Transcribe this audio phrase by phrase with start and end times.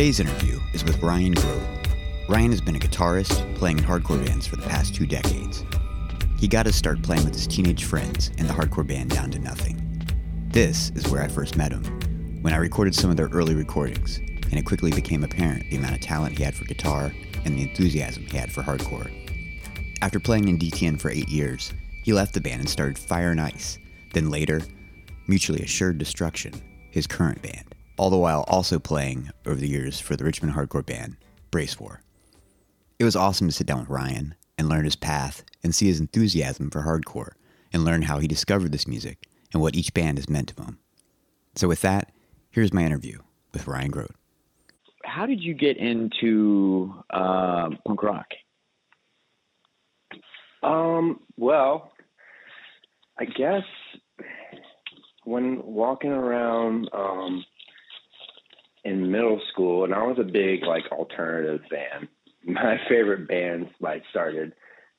[0.00, 1.60] Today's interview is with Ryan Groat.
[2.26, 5.62] Ryan has been a guitarist, playing in hardcore bands for the past two decades.
[6.38, 9.38] He got his start playing with his teenage friends in the hardcore band Down to
[9.38, 10.02] Nothing.
[10.48, 11.84] This is where I first met him,
[12.40, 15.96] when I recorded some of their early recordings, and it quickly became apparent the amount
[15.96, 17.12] of talent he had for guitar
[17.44, 19.12] and the enthusiasm he had for hardcore.
[20.00, 23.40] After playing in DTN for eight years, he left the band and started Fire and
[23.40, 23.78] Ice,
[24.14, 24.62] then later,
[25.26, 26.54] Mutually Assured Destruction,
[26.90, 27.69] his current band,
[28.00, 31.18] all the while also playing over the years for the Richmond hardcore band
[31.50, 32.00] Bracewar.
[32.98, 36.00] It was awesome to sit down with Ryan and learn his path and see his
[36.00, 37.32] enthusiasm for hardcore
[37.74, 40.78] and learn how he discovered this music and what each band has meant to him.
[41.56, 42.10] So, with that,
[42.48, 43.18] here's my interview
[43.52, 44.14] with Ryan Groat.
[45.04, 48.28] How did you get into uh, punk rock?
[50.62, 51.92] Um, well,
[53.18, 53.64] I guess
[55.24, 57.44] when walking around um,
[58.84, 62.08] in middle school, and I was a big like alternative fan.
[62.44, 64.54] My favorite bands I started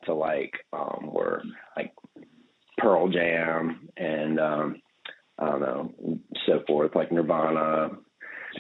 [0.05, 1.41] to like um, were
[1.75, 1.93] like
[2.77, 4.81] Pearl Jam and um,
[5.37, 7.89] I don't know so forth, like Nirvana,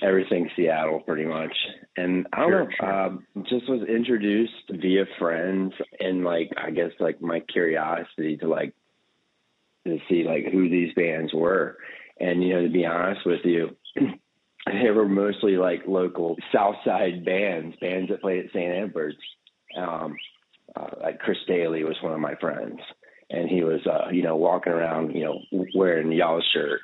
[0.01, 1.55] everything Seattle pretty much.
[1.97, 3.05] And I don't sure, know, sure.
[3.05, 8.73] Uh, just was introduced via friends and like I guess like my curiosity to like
[9.85, 11.77] to see like who these bands were.
[12.19, 13.75] And you know, to be honest with you,
[14.65, 18.73] they were mostly like local South Side bands, bands that played at St.
[18.73, 19.17] Edward's.
[19.77, 20.15] Um,
[20.75, 22.79] uh, like Chris Daly was one of my friends,
[23.29, 26.79] and he was, uh, you know, walking around, you know, wearing y'all's shirt.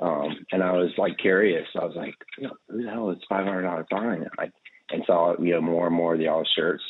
[0.00, 1.66] Um, and I was like curious.
[1.80, 4.26] I was like, you know, who the hell is five hundred dollar fine?
[4.38, 4.50] I
[4.90, 6.82] and saw you know more and more of the y'all shirts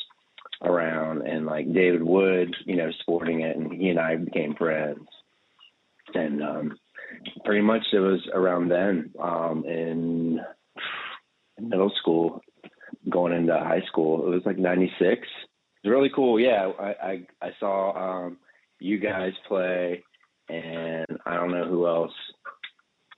[0.62, 5.06] around, and like David Wood, you know, sporting it, and he and I became friends.
[6.14, 6.78] And um,
[7.44, 10.40] pretty much it was around then um, in
[11.60, 12.40] middle school,
[13.08, 14.26] going into high school.
[14.26, 14.98] It was like '96.
[15.00, 16.38] It was really cool.
[16.40, 18.38] Yeah, I I, I saw um,
[18.78, 20.02] you guys play,
[20.48, 22.12] and I don't know who else.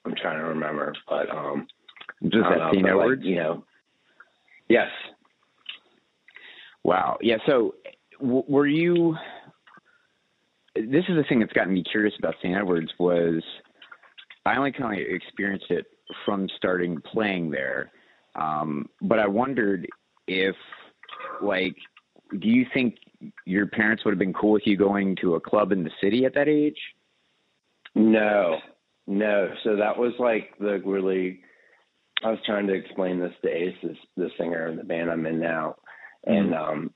[0.05, 1.67] I'm trying to remember, but um,
[2.23, 2.87] just that St.
[2.87, 3.65] Edwards, like, you know.
[4.69, 4.89] Yes.
[6.83, 7.19] Wow.
[7.21, 7.37] Yeah.
[7.47, 7.75] So,
[8.21, 9.17] w- were you?
[10.75, 12.57] This is the thing that's gotten me curious about St.
[12.57, 13.43] Edwards was
[14.47, 15.87] I only kind of experienced it
[16.25, 17.91] from starting playing there,
[18.35, 19.87] um, but I wondered
[20.27, 20.57] if,
[21.41, 21.77] like,
[22.39, 22.97] do you think
[23.47, 26.25] your parents would have been cool with you going to a club in the city
[26.25, 26.79] at that age?
[27.95, 28.59] No,
[29.07, 29.51] no.
[29.63, 31.41] So that was like the really.
[32.23, 35.27] I was trying to explain this to Ace, this, the singer in the band I'm
[35.27, 35.77] in now,
[36.25, 36.71] and mm-hmm.
[36.73, 36.91] um,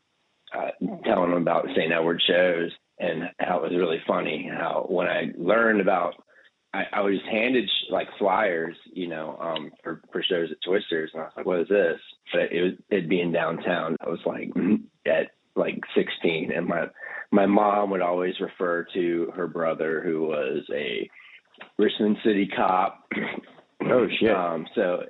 [0.56, 0.70] uh,
[1.04, 1.92] telling him about St.
[1.92, 4.48] Edward shows and how it was really funny.
[4.50, 6.14] How when I learned about
[6.74, 11.10] I, I was just handed like flyers, you know, um, for, for shows at Twisters,
[11.14, 11.98] and I was like, "What is this?"
[12.32, 13.96] But it was it being downtown.
[14.00, 14.50] I was like
[15.06, 16.86] at like 16, and my
[17.30, 21.08] my mom would always refer to her brother, who was a
[21.78, 23.04] Richmond City cop.
[23.80, 24.32] Oh shit!
[24.32, 25.04] Um, so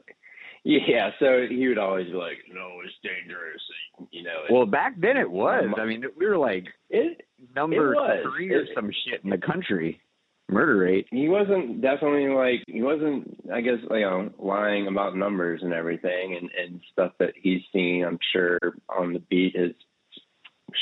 [0.62, 3.62] yeah, so he would always be like, "No, it's dangerous,"
[4.10, 4.42] you know.
[4.50, 5.64] Well, back then it was.
[5.78, 7.22] I mean, we were like it
[7.56, 10.02] number it three or some shit in the country
[10.48, 11.06] murder rate.
[11.10, 16.36] He wasn't definitely like he wasn't I guess you know lying about numbers and everything
[16.36, 19.74] and and stuff that he's seen I'm sure on the beat is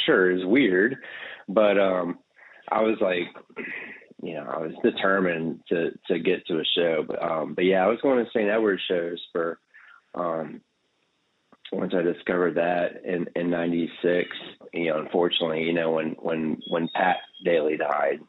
[0.04, 0.96] sure is weird,
[1.48, 2.18] but um
[2.70, 3.26] I was like
[4.22, 7.84] you know I was determined to to get to a show but um but yeah
[7.84, 8.48] I was going to St.
[8.48, 9.58] Edward shows for
[10.14, 10.60] um
[11.72, 14.28] once I discovered that in in '96,
[14.72, 18.20] you know, unfortunately, you know, when when when Pat Daly died,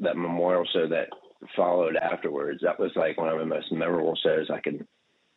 [0.00, 1.08] that memorial show that
[1.56, 4.86] followed afterwards, that was like one of the most memorable shows I can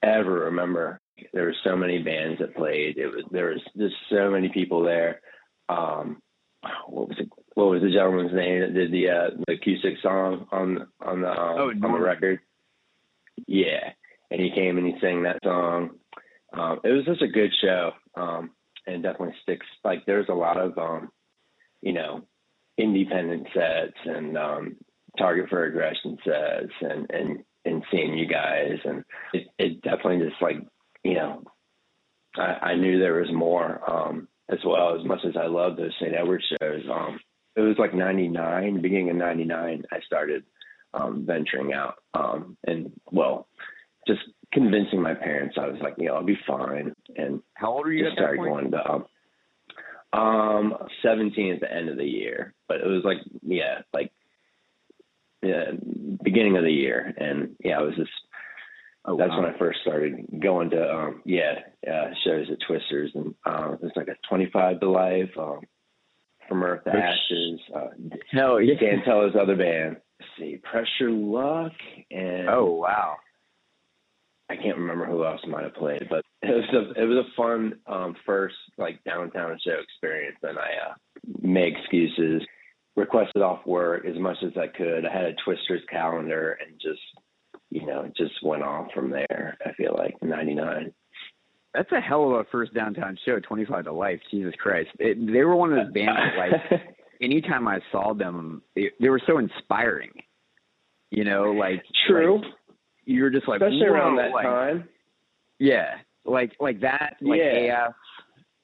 [0.03, 1.00] ever remember.
[1.33, 2.97] There were so many bands that played.
[2.97, 5.21] It was there was just so many people there.
[5.69, 6.21] Um,
[6.88, 7.30] what was it?
[7.53, 11.30] What was the gentleman's name that did the uh, the Q6 song on on the
[11.30, 12.39] um, oh, on the record?
[13.48, 13.91] Yeah,
[14.31, 15.91] and he came and he sang that song.
[16.53, 18.51] Um, it was just a good show, um,
[18.88, 19.65] and definitely sticks.
[19.83, 21.09] Like there's a lot of um,
[21.81, 22.24] you know
[22.77, 24.75] independent sets and um,
[25.18, 30.42] Target for Aggression sets and and and seeing you guys and it, it definitely just
[30.42, 30.57] like
[31.04, 31.44] you know
[32.38, 35.94] I, I knew there was more um, as well as much as I love those
[36.00, 36.13] St.
[36.13, 36.83] Edward shows.
[36.92, 37.19] Um,
[37.56, 40.44] it was like '99, beginning of '99, I started
[40.94, 43.48] um, venturing out um, and well,
[44.07, 44.22] just
[44.54, 46.94] convincing my parents I was like, you know, I'll be fine.
[47.16, 48.06] And how old are you?
[48.06, 49.06] Just started going to um,
[50.15, 54.12] um, 17 at the end of the year, but it was like, yeah, like
[55.41, 55.71] yeah,
[56.23, 57.13] beginning of the year.
[57.17, 58.12] And yeah, I was just
[59.07, 59.41] Oh, That's wow.
[59.44, 63.94] when I first started going to um yeah uh, shows at Twisters, and um, there's
[63.95, 65.59] like a 25 to life, um,
[66.50, 67.59] from Earth to Ashes.
[67.73, 67.88] Uh,
[68.31, 69.97] Hell yeah, Santella's other band.
[70.19, 71.73] Let's see, Pressure Luck,
[72.09, 73.17] and oh wow,
[74.50, 77.36] I can't remember who else might have played, but it was a it was a
[77.36, 80.94] fun um, first like downtown show experience, and I uh,
[81.42, 82.42] made excuses,
[82.95, 85.06] requested off work as much as I could.
[85.06, 87.01] I had a Twisters calendar and just
[87.69, 89.57] you know just went off from there.
[89.65, 90.94] I feel like '99.
[91.74, 94.21] That's a hell of a first downtown show, 25 to life.
[94.31, 94.89] Jesus Christ.
[94.98, 96.81] It, they were one of those bands that, like,
[97.21, 100.12] anytime I saw them, it, they were so inspiring.
[101.12, 101.83] You know, like.
[102.07, 102.38] True.
[102.38, 102.45] Like,
[103.03, 103.59] you're just like.
[103.59, 104.88] Especially around that like, time.
[105.59, 105.95] Yeah.
[106.25, 107.88] Like, like that, like yeah.
[107.88, 107.95] AF,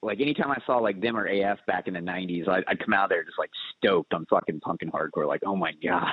[0.04, 2.94] like anytime I saw like them or AF back in the '90s, I'd, I'd come
[2.94, 5.28] out there just like stoked on fucking punk and hardcore.
[5.28, 6.12] Like, oh my god.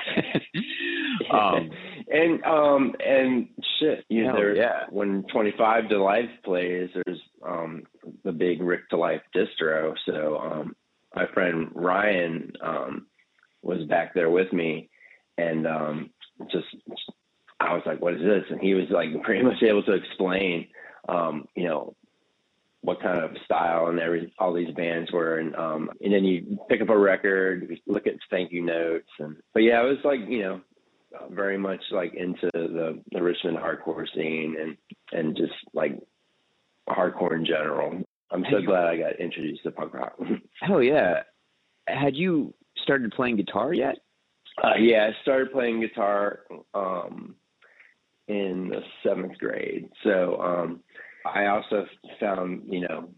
[1.32, 1.70] um,
[2.08, 3.48] and um and
[3.80, 4.84] shit, you know, there, yeah.
[4.90, 7.84] when 25 to Life plays, there's um
[8.24, 9.94] the big Rick to Life distro.
[10.06, 10.76] So um
[11.14, 13.06] my friend Ryan um
[13.62, 14.90] was back there with me,
[15.38, 16.10] and um
[16.52, 16.66] just
[17.60, 18.44] I was like, what is this?
[18.50, 20.68] And he was like pretty much able to explain,
[21.08, 21.94] um, you know,
[22.82, 25.38] what kind of style and every all these bands were.
[25.38, 29.36] And um and then you pick up a record look at thank you notes and
[29.52, 30.60] but yeah it was like you know
[31.30, 34.76] very much like into the the richmond hardcore scene and
[35.12, 35.98] and just like
[36.88, 38.02] hardcore in general.
[38.30, 40.18] I'm so glad i got introduced to punk rock.
[40.60, 41.22] Hell yeah.
[41.86, 43.96] Had you started playing guitar yet?
[44.62, 46.40] Uh yeah i started playing guitar
[46.74, 47.34] um
[48.28, 50.80] in the seventh grade so um
[51.34, 51.86] I also
[52.20, 53.08] found, you know,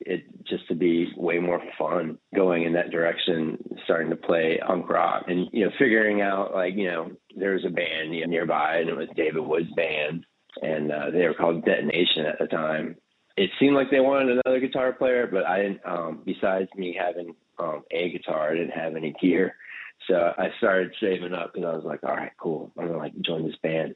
[0.00, 4.88] it just to be way more fun going in that direction, starting to play punk
[4.88, 8.88] rock and, you know, figuring out like, you know, there was a band nearby and
[8.88, 10.26] it was David Wood's band
[10.62, 12.96] and uh, they were called Detonation at the time.
[13.36, 17.34] It seemed like they wanted another guitar player, but I didn't, um, besides me having
[17.58, 19.56] um, a guitar, I didn't have any gear.
[20.08, 22.72] So I started saving up because I was like, all right, cool.
[22.76, 23.94] I'm going to like join this band.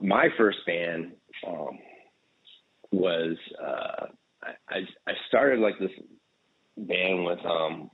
[0.00, 1.12] my first band,
[1.46, 1.78] um,
[2.94, 4.06] was uh,
[4.68, 5.90] I, I started like this
[6.76, 7.90] band with um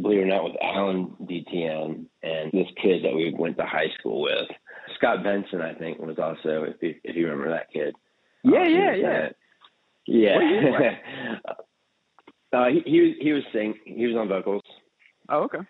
[0.00, 3.90] believe it or not with Alan DTN and this kid that we went to high
[3.98, 4.48] school with.
[4.96, 7.94] Scott Benson I think was also if you, if you remember that kid.
[8.42, 9.28] Yeah um, yeah yeah.
[10.06, 10.96] yeah.
[12.52, 14.62] Uh, he he was he was sing he was on vocals
[15.28, 15.60] oh okay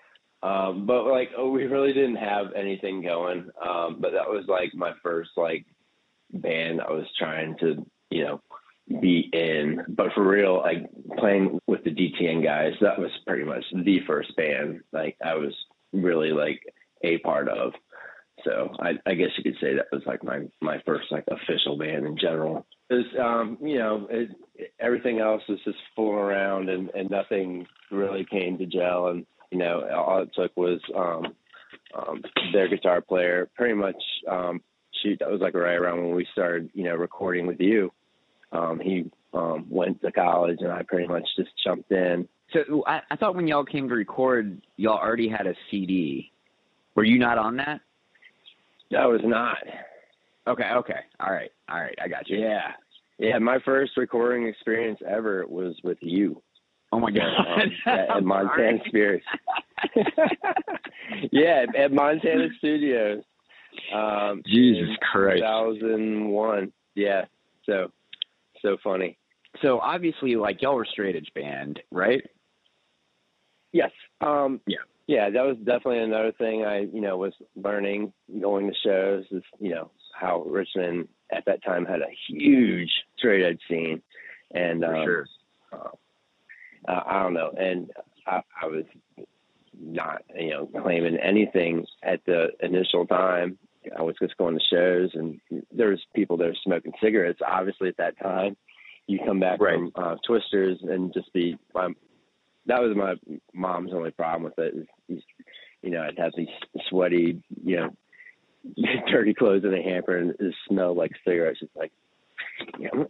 [0.43, 4.75] um but like oh we really didn't have anything going um but that was like
[4.75, 5.64] my first like
[6.32, 8.41] band I was trying to, you know,
[9.00, 9.85] be in.
[9.88, 10.88] But for real, like
[11.19, 15.55] playing with the DTN guys, that was pretty much the first band like I was
[15.93, 16.62] really like
[17.03, 17.73] a part of.
[18.44, 21.76] So I, I guess you could say that was like my my first like official
[21.76, 22.67] band in general.
[22.91, 24.31] Is um you know it,
[24.79, 29.65] everything else was just fooling around and and nothing really came to gel and you
[29.65, 31.34] know all it took was um
[31.94, 32.22] um
[32.53, 33.96] their guitar player pretty much
[34.29, 34.60] um
[35.03, 37.93] shoot, that was like right around when we started, you know, recording with you.
[38.53, 42.29] Um, he um, went to college, and I pretty much just jumped in.
[42.53, 46.31] So I, I thought when y'all came to record, y'all already had a CD.
[46.94, 47.81] Were you not on that?
[48.91, 49.58] No I was not.
[50.46, 50.70] Okay.
[50.77, 51.01] Okay.
[51.19, 51.51] All right.
[51.69, 51.98] All right.
[52.03, 52.39] I got you.
[52.39, 52.72] Yeah.
[53.19, 53.39] Yeah.
[53.39, 56.41] My first recording experience ever was with you.
[56.93, 57.24] Oh my god!
[57.86, 59.26] At, at Montana Spirits.
[61.32, 63.22] yeah, at Montana Studios.
[63.94, 65.40] Um, Jesus Christ.
[65.40, 66.72] 2001.
[66.94, 67.26] Yeah.
[67.66, 67.93] So,
[68.62, 69.19] so funny.
[69.62, 72.22] So obviously, like y'all were straight edge band, right?
[73.72, 73.90] Yes.
[74.20, 74.78] Um, yeah.
[75.06, 79.43] Yeah, that was definitely another thing I, you know, was learning going to shows is,
[79.60, 84.02] you know, how Richmond at that time had a huge straight edge scene.
[84.52, 85.26] And, For um, sure.
[85.72, 85.88] Uh,
[86.88, 87.52] I don't know.
[87.58, 87.90] And
[88.26, 88.84] I, I was
[89.78, 93.58] not, you know, claiming anything at the initial time.
[93.96, 95.40] I was just going to shows, and
[95.70, 97.38] there was people there smoking cigarettes.
[97.46, 98.56] Obviously, at that time,
[99.06, 99.74] you come back right.
[99.74, 101.56] from uh, Twisters and just be.
[101.74, 101.94] Um,
[102.66, 103.14] that was my
[103.55, 104.88] mom's only problem with it.
[105.08, 105.22] Is,
[105.82, 106.48] you know, I'd have these
[106.88, 107.90] sweaty, you know,
[109.10, 111.60] dirty clothes in a hamper, and it smelled like cigarettes.
[111.62, 111.93] It's like,
[112.81, 113.06] you know,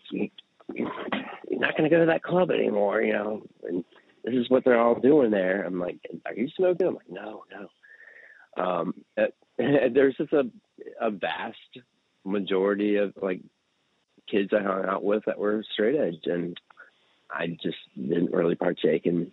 [0.75, 3.43] you're not going to go to that club anymore, you know.
[3.65, 3.85] And
[4.25, 5.63] this is what they're all doing there.
[5.63, 6.89] I'm like, are you smoking?
[6.89, 8.63] I'm like, no, no.
[8.63, 8.95] Um,
[9.59, 10.51] there's just a
[11.01, 11.57] a vast
[12.25, 13.41] majority of like
[14.31, 16.59] kids I hung out with that were straight edge, and
[17.31, 19.33] I just didn't really partake in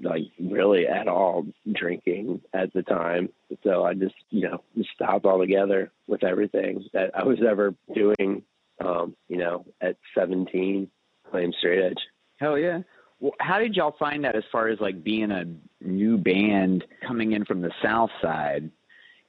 [0.00, 3.28] like really at all drinking at the time.
[3.62, 4.62] So I just, you know,
[4.94, 8.42] stopped altogether with everything that I was ever doing,
[8.84, 10.88] um, you know, at 17,
[11.30, 11.98] playing straight edge.
[12.38, 12.80] Hell yeah.
[13.20, 15.44] Well, how did y'all find that as far as like being a
[15.80, 18.70] new band coming in from the south side?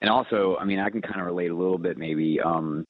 [0.02, 2.86] And also, I mean, I can kind of relate a little bit maybe um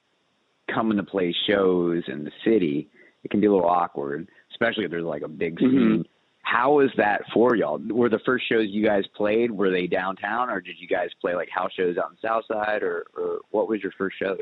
[0.73, 2.89] coming to play shows in the city.
[3.23, 5.71] It can be a little awkward, especially if there's like a big scene.
[5.71, 6.01] Mm-hmm
[6.47, 7.79] how was that for y'all?
[7.89, 11.35] Were the first shows you guys played were they downtown, or did you guys play
[11.35, 14.37] like house shows out in South Side, or, or what was your first shows?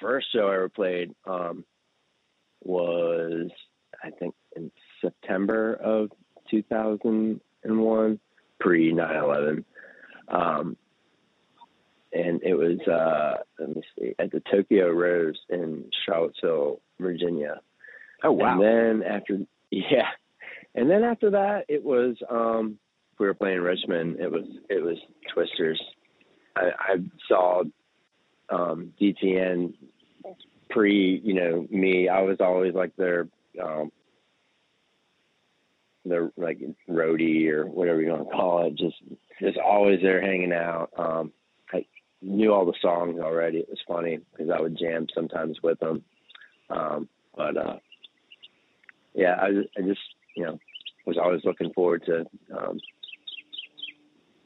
[0.00, 1.64] First show I ever played um,
[2.62, 3.50] was
[4.02, 6.10] I think in September of
[6.50, 8.20] 2001,
[8.60, 9.64] pre 9/11,
[10.28, 10.76] um,
[12.12, 17.60] and it was uh, let me see at the Tokyo Rose in Charlottesville, Virginia.
[18.22, 18.52] Oh wow!
[18.52, 19.38] And then after
[19.70, 20.10] yeah
[20.76, 22.78] and then after that, it was um,
[23.18, 24.20] we were playing Richmond.
[24.20, 24.98] It was it was
[25.32, 25.82] Twisters.
[26.54, 27.64] I, I saw
[28.50, 29.74] um, DTN
[30.70, 32.08] pre, you know, me.
[32.08, 33.28] I was always like their
[33.62, 33.90] um,
[36.04, 38.74] their like roadie or whatever you want to call it.
[38.74, 38.96] Just
[39.40, 40.90] just always there hanging out.
[40.96, 41.32] Um,
[41.72, 41.84] I
[42.22, 43.58] knew all the songs already.
[43.58, 46.02] It was funny because I would jam sometimes with them.
[46.70, 47.76] Um, but uh,
[49.14, 49.48] yeah, I
[49.78, 50.00] I just
[50.36, 50.58] you know,
[51.06, 52.26] was always looking forward to
[52.56, 52.78] um,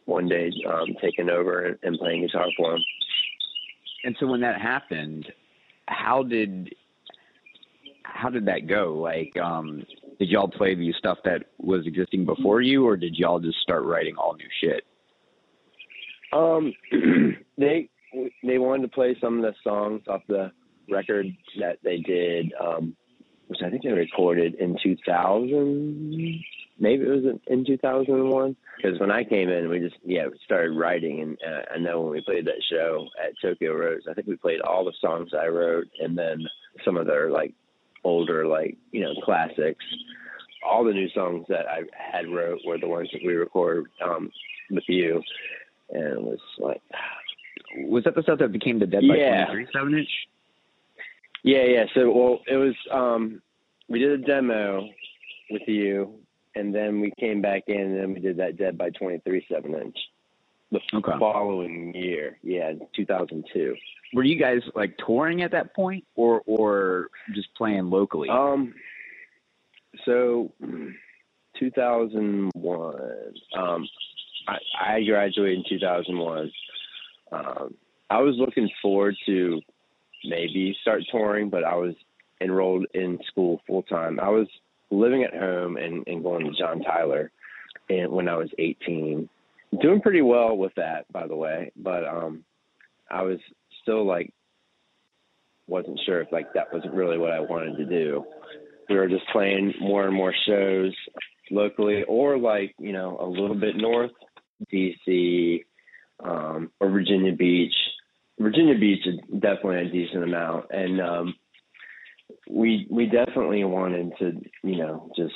[0.06, 2.82] one day um, taking over and, and playing guitar for him.
[4.04, 5.26] And so when that happened,
[5.86, 6.74] how did
[8.02, 8.94] how did that go?
[8.94, 9.84] Like, um,
[10.18, 13.84] did y'all play the stuff that was existing before you, or did y'all just start
[13.84, 14.84] writing all new shit?
[16.32, 16.72] Um,
[17.58, 17.88] they
[18.42, 20.50] they wanted to play some of the songs off the
[20.88, 21.26] record
[21.60, 22.96] that they did um,
[23.50, 26.44] which I think they recorded in 2000.
[26.80, 28.56] Maybe it was in 2001.
[28.76, 32.00] Because when I came in, we just yeah we started writing, and uh, I know
[32.00, 35.32] when we played that show at Tokyo Rose, I think we played all the songs
[35.38, 36.46] I wrote, and then
[36.84, 37.52] some of their like
[38.02, 39.84] older like you know classics.
[40.66, 44.30] All the new songs that I had wrote were the ones that we recorded um,
[44.70, 45.22] with you,
[45.90, 46.80] and it was like.
[47.86, 49.44] Was that the stuff that became the Dead by yeah.
[49.44, 50.08] 23 seven inch?
[51.44, 51.84] Yeah, yeah.
[51.94, 53.40] So, well, it was um,
[53.88, 54.88] we did a demo
[55.50, 56.14] with you,
[56.60, 59.74] and then we came back in, and then we did that Dead by 23 seven
[59.74, 59.96] inch.
[60.70, 61.12] The okay.
[61.18, 63.74] following year, yeah, 2002.
[64.12, 68.28] Were you guys like touring at that point, or or just playing locally?
[68.28, 68.74] Um,
[70.04, 70.52] so
[71.58, 73.00] 2001.
[73.56, 73.88] Um,
[74.46, 76.52] I, I graduated in 2001.
[77.32, 77.74] Um,
[78.10, 79.60] I was looking forward to
[80.24, 81.94] maybe start touring, but I was
[82.40, 84.20] enrolled in school full time.
[84.20, 84.46] I was
[84.90, 87.30] living at home and, and going to John Tyler
[87.88, 89.28] and when I was 18,
[89.80, 92.44] doing pretty well with that, by the way, but, um,
[93.10, 93.38] I was
[93.82, 94.32] still like,
[95.66, 98.24] wasn't sure if like that was really what I wanted to do.
[98.88, 100.92] We were just playing more and more shows
[101.50, 104.10] locally or like, you know, a little bit north,
[104.72, 105.64] DC,
[106.24, 107.74] um, or Virginia Beach,
[108.40, 111.34] Virginia Beach is definitely a decent amount, and um,
[112.50, 115.34] we we definitely wanted to, you know, just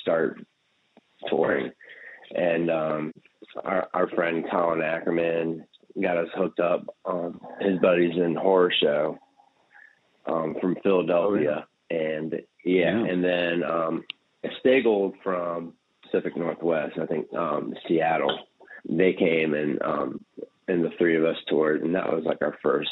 [0.00, 0.44] start
[1.28, 1.70] touring.
[2.34, 3.12] And um,
[3.64, 5.66] our our friend Colin Ackerman
[6.00, 9.18] got us hooked up on his buddies in horror show
[10.26, 12.32] um, from Philadelphia, oh, and
[12.64, 14.04] yeah, yeah, and then um,
[14.64, 18.38] Stagel from Pacific Northwest, I think um, Seattle.
[18.88, 20.24] They came and um,
[20.68, 22.90] and the three of us toured, and that was like our first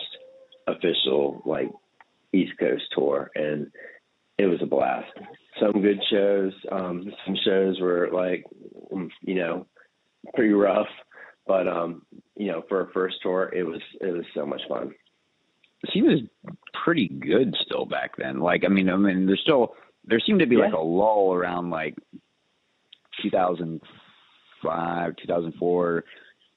[0.67, 1.71] official like
[2.61, 3.71] Coast tour, and
[4.39, 5.13] it was a blast.
[5.59, 8.45] Some good shows, um, some shows were like,
[8.93, 9.67] mm, you know,
[10.35, 10.89] pretty rough,
[11.47, 12.03] but um,
[12.37, 14.95] you know, for a first tour, it was it was so much fun.
[15.93, 16.21] She was
[16.85, 18.41] pretty good still back then.
[18.41, 19.75] Like, I mean, I mean, there's still
[20.05, 20.65] there seemed to be yeah.
[20.65, 21.97] like a lull around like
[23.23, 26.05] 2005, 2004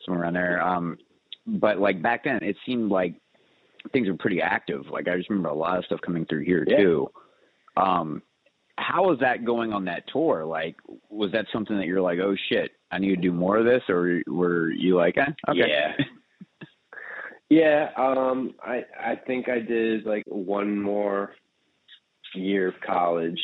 [0.05, 0.61] somewhere around there.
[0.61, 0.97] Um,
[1.45, 3.15] but like back then, it seemed like
[3.91, 4.87] things were pretty active.
[4.89, 6.77] Like I just remember a lot of stuff coming through here yeah.
[6.77, 7.09] too.
[7.77, 8.21] Um,
[8.77, 10.45] how was that going on that tour?
[10.45, 10.77] Like,
[11.09, 13.83] was that something that you're like, oh shit, I need to do more of this,
[13.87, 15.59] or were you like, eh, okay?
[15.67, 15.93] Yeah.
[17.49, 17.89] yeah.
[17.95, 21.35] Um, I I think I did like one more
[22.33, 23.39] year of college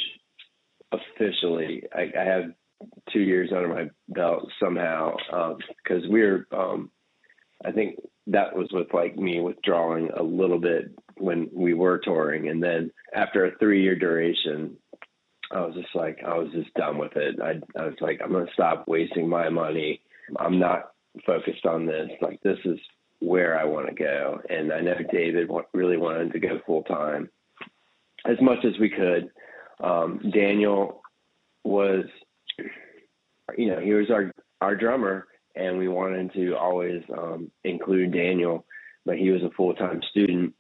[0.92, 1.84] officially.
[1.94, 2.44] I, I have
[3.12, 5.16] two years under my belt somehow
[5.84, 6.90] because um, we're um,
[7.66, 12.50] I think that was with like me withdrawing a little bit when we were touring,
[12.50, 14.78] and then after a three year duration,
[15.52, 17.40] I was just like, I was just done with it.
[17.42, 20.02] I, I was like, I'm going to stop wasting my money.
[20.38, 20.92] I'm not
[21.26, 22.10] focused on this.
[22.22, 22.78] Like, this is
[23.20, 24.42] where I want to go.
[24.50, 27.30] And I know David really wanted to go full time
[28.26, 29.32] as much as we could.
[29.84, 31.02] Um, Daniel
[31.64, 32.06] was,
[33.58, 35.28] you know, he was our, our drummer
[35.60, 38.66] and we wanted to always um, include Daniel,
[39.06, 40.54] but he was a full time student.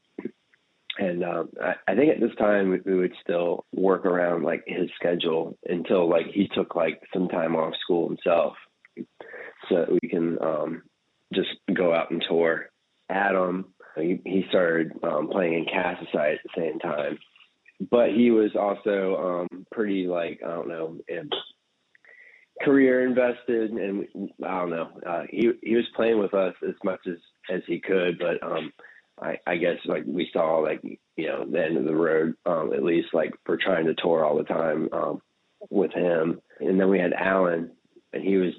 [0.98, 4.65] And um, I, I, think at this time we, we, would still work around like
[4.68, 8.53] his schedule until like he took like some time off school himself,
[9.70, 10.82] so that we can um,
[11.34, 12.70] just go out and tour.
[13.10, 17.18] Adam, he, he started um, playing in Cassisite at the same time,
[17.89, 20.98] but he was also um, pretty like I don't know
[22.62, 24.08] career invested, and
[24.44, 24.89] I don't know.
[25.06, 27.18] Uh, he he was playing with us as much as
[27.50, 28.72] as he could, but um,
[29.22, 30.82] I I guess like we saw like
[31.16, 34.24] you know the end of the road um, at least like for trying to tour
[34.24, 35.22] all the time um,
[35.70, 37.72] with him, and then we had Alan,
[38.13, 38.54] and he was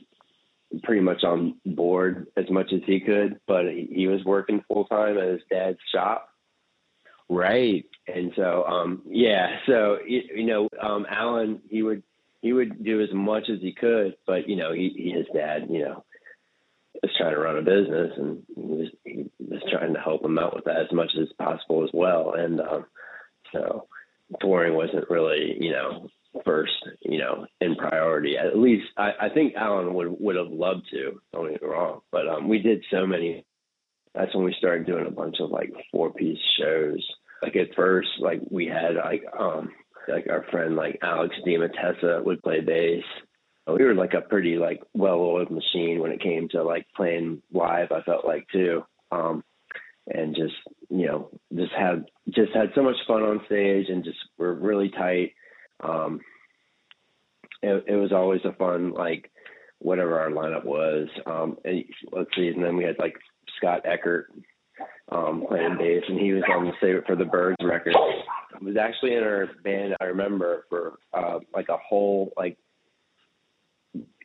[0.82, 4.84] pretty much on board as much as he could, but he, he was working full
[4.84, 6.28] time at his dad's shop.
[7.28, 7.84] Right.
[8.06, 12.02] And so, um, yeah, so, you, you know, um, Alan, he would,
[12.40, 15.84] he would do as much as he could, but you know, he, his dad, you
[15.84, 16.04] know,
[17.02, 20.38] was trying to run a business and he was, he was trying to help him
[20.38, 22.34] out with that as much as possible as well.
[22.34, 22.86] And, um,
[23.52, 23.86] so
[24.40, 26.08] touring wasn't really, you know,
[26.44, 28.36] first, you know, in priority.
[28.36, 31.20] At least I, I think Alan would would have loved to.
[31.32, 33.44] Don't get me wrong, but um, we did so many.
[34.14, 37.04] That's when we started doing a bunch of like four piece shows.
[37.42, 39.70] Like at first, like we had like um
[40.10, 43.04] like our friend like Alex DiMattesa would play bass.
[43.66, 47.42] We were like a pretty like well oiled machine when it came to like playing
[47.52, 47.92] live.
[47.92, 48.84] I felt like too.
[49.12, 49.44] Um,
[50.06, 50.54] and just
[50.88, 54.90] you know just had just had so much fun on stage and just were really
[54.90, 55.34] tight
[55.82, 56.20] um,
[57.62, 59.30] it, it was always a fun like
[59.78, 61.08] whatever our lineup was.
[61.26, 63.16] Um, and let's see, and then we had like
[63.56, 64.32] Scott Eckert
[65.10, 67.96] um, playing bass, and he was on the Save It for the Birds record.
[68.62, 69.96] Was actually in our band.
[70.00, 72.58] I remember for uh, like a whole like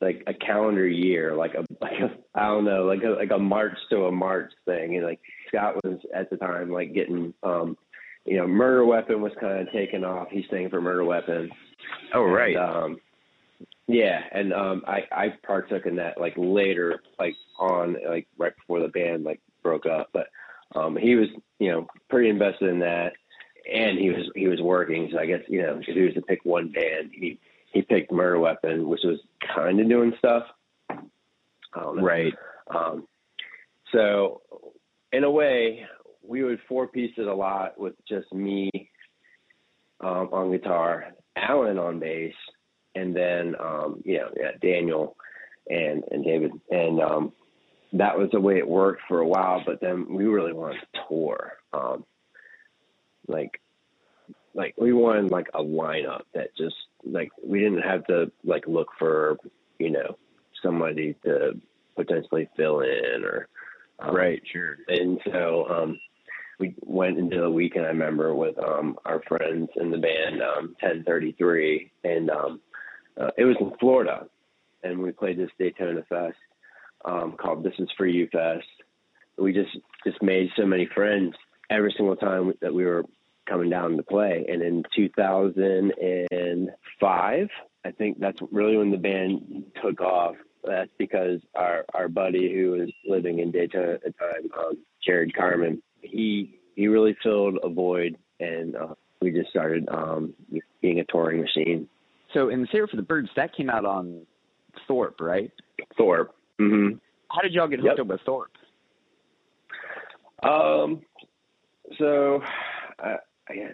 [0.01, 3.39] like a calendar year, like a like a I don't know, like a like a
[3.39, 4.95] March to a March thing.
[4.95, 7.77] And like Scott was at the time like getting um
[8.25, 10.29] you know, Murder Weapon was kind of taken off.
[10.31, 11.51] He's staying for Murder Weapon.
[12.13, 12.55] Oh right.
[12.55, 12.97] And, um,
[13.87, 18.79] yeah, and um, I I partook in that like later, like on like right before
[18.79, 20.09] the band like broke up.
[20.11, 20.27] But
[20.75, 21.27] um, he was
[21.59, 23.13] you know pretty invested in that,
[23.71, 25.09] and he was he was working.
[25.11, 27.39] So I guess you know if he was to pick one band, he
[27.71, 29.19] he picked Murder Weapon, which was
[29.55, 30.43] kind of doing stuff.
[32.01, 32.33] Right.
[32.73, 33.07] Um,
[33.91, 34.41] so
[35.11, 35.85] in a way,
[36.27, 38.69] we would four piece it a lot with just me
[40.01, 42.33] um, on guitar, Alan on bass,
[42.95, 45.15] and then um, you know yeah, Daniel
[45.69, 47.33] and and David, and um,
[47.93, 49.61] that was the way it worked for a while.
[49.65, 52.05] But then we really wanted to tour, um,
[53.27, 53.59] like
[54.53, 58.87] like we wanted like a lineup that just like we didn't have to like look
[58.97, 59.37] for
[59.79, 60.17] you know
[60.63, 61.51] somebody to
[61.95, 63.47] potentially fill in or
[63.99, 65.99] um, right sure and so um
[66.57, 70.75] we went into the weekend I remember with um our friends in the band um
[70.81, 72.61] 1033 and um
[73.19, 74.27] uh, it was in Florida
[74.83, 76.37] and we played this Daytona Fest
[77.03, 78.65] um called This Is For You Fest.
[79.37, 81.35] We just just made so many friends
[81.69, 83.03] every single time that we were
[83.47, 87.49] coming down to play and in 2005
[87.85, 92.71] I think that's really when the band took off that's because our our buddy who
[92.71, 97.69] was living in Daytona at the time, um, Jared Carmen, he he really filled a
[97.69, 100.33] void, and uh, we just started um,
[100.81, 101.87] being a touring machine.
[102.33, 104.25] So, in the It for the Birds, that came out on
[104.87, 105.51] Thorp, right?
[105.97, 106.35] Thorp.
[106.59, 106.97] Mm-hmm.
[107.29, 107.99] How did y'all get hooked yep.
[107.99, 108.51] up with Thorp?
[110.43, 111.01] Um,
[111.97, 112.41] so,
[112.99, 113.17] I,
[113.49, 113.73] I,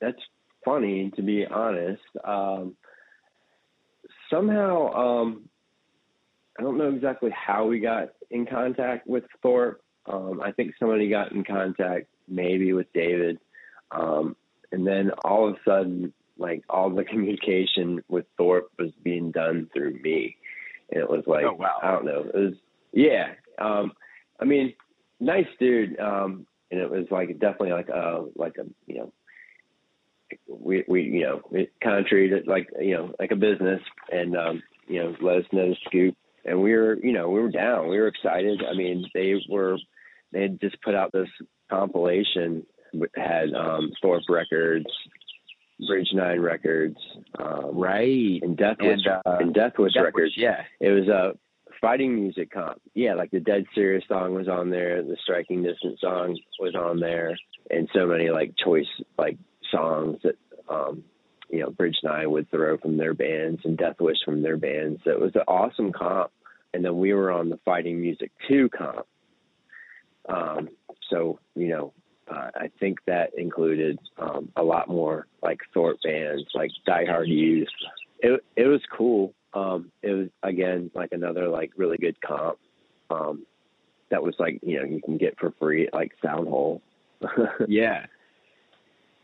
[0.00, 0.20] that's
[0.64, 2.02] funny to be honest.
[2.24, 2.76] Um,
[4.30, 5.48] somehow, um,
[6.58, 9.82] I don't know exactly how we got in contact with Thorp.
[10.06, 13.38] Um, I think somebody got in contact maybe with David.
[13.90, 14.36] Um,
[14.72, 19.68] and then all of a sudden, like all the communication with Thorp was being done
[19.72, 20.36] through me.
[20.90, 21.78] And it was like, oh, wow.
[21.82, 22.24] I don't know.
[22.32, 22.54] It was,
[22.92, 23.32] yeah.
[23.58, 23.92] Um,
[24.40, 24.74] I mean,
[25.18, 25.98] nice dude.
[25.98, 29.12] Um, and it was like definitely like a, like a, you know,
[30.48, 34.36] we, we, you know, we kind of treated like, you know, like a business and,
[34.36, 36.16] um, you know, let us know the scoop.
[36.44, 37.88] And we were, you know, we were down.
[37.88, 38.62] We were excited.
[38.68, 39.78] I mean, they were
[40.32, 41.28] they had just put out this
[41.70, 42.66] compilation
[43.16, 44.86] had um, Thorp Records
[45.86, 46.96] Bridge Nine Records,
[47.38, 50.32] um, right, and Death Wish, and, uh, and Death Wish Death Records.
[50.36, 50.62] Yeah.
[50.80, 51.32] It was a
[51.80, 52.80] fighting music comp.
[52.94, 57.00] Yeah, like the Dead Serious song was on there, the Striking Distance song was on
[57.00, 57.36] there,
[57.70, 58.86] and so many like choice
[59.18, 59.38] like
[59.70, 60.36] songs that
[60.68, 61.04] um,
[61.50, 65.00] you know Bridge Nine would throw from their bands and Death Wish from their bands.
[65.04, 66.30] So it was an awesome comp.
[66.74, 69.06] And then we were on the Fighting Music Two comp.
[70.28, 70.68] Um,
[71.10, 71.92] so you know,
[72.28, 77.28] uh, I think that included um, a lot more like Thorp bands, like Die Hard
[77.28, 77.68] Youth.
[78.20, 79.32] It it was cool.
[79.56, 82.58] Um, it was again like another like really good comp.
[83.10, 83.46] Um,
[84.10, 86.82] that was like you know you can get for free at like Soundhole.
[87.68, 88.06] yeah,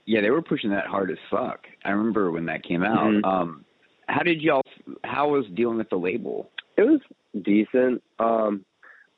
[0.06, 1.66] yeah, they were pushing that hard as fuck.
[1.84, 3.12] I remember when that came out.
[3.12, 3.24] Mhm.
[3.24, 3.64] Um,
[4.08, 4.62] how did y'all?
[5.04, 6.50] How was dealing with the label?
[6.78, 7.00] It was
[7.42, 8.02] decent.
[8.18, 8.64] Um,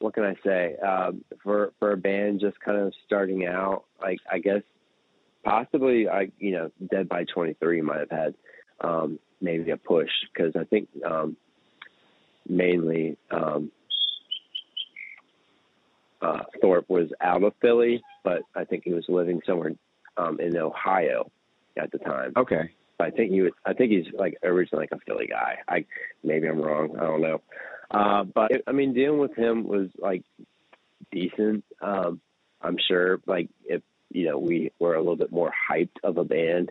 [0.00, 0.77] what can I say?
[0.77, 4.62] Um, for for a band just kind of starting out, like I guess
[5.44, 8.35] possibly I you know Dead by Twenty Three might have had
[8.81, 9.18] um,
[9.64, 11.37] maybe a push because I think um,
[12.48, 13.70] mainly um,
[16.20, 19.72] uh, Thorp was out of Philly, but I think he was living somewhere
[20.16, 21.31] um, in Ohio
[21.77, 22.33] at the time.
[22.37, 22.70] Okay.
[23.00, 23.53] I think he was.
[23.66, 25.59] I think he's like originally like a Philly guy.
[25.68, 25.85] I
[26.22, 26.96] maybe I'm wrong.
[26.96, 27.40] I don't know.
[27.90, 30.22] Uh, but I mean, dealing with him was like
[31.11, 31.64] decent.
[31.83, 32.20] Um,
[32.62, 33.20] I'm sure.
[33.27, 36.70] Like if you know we were a little bit more hyped of a band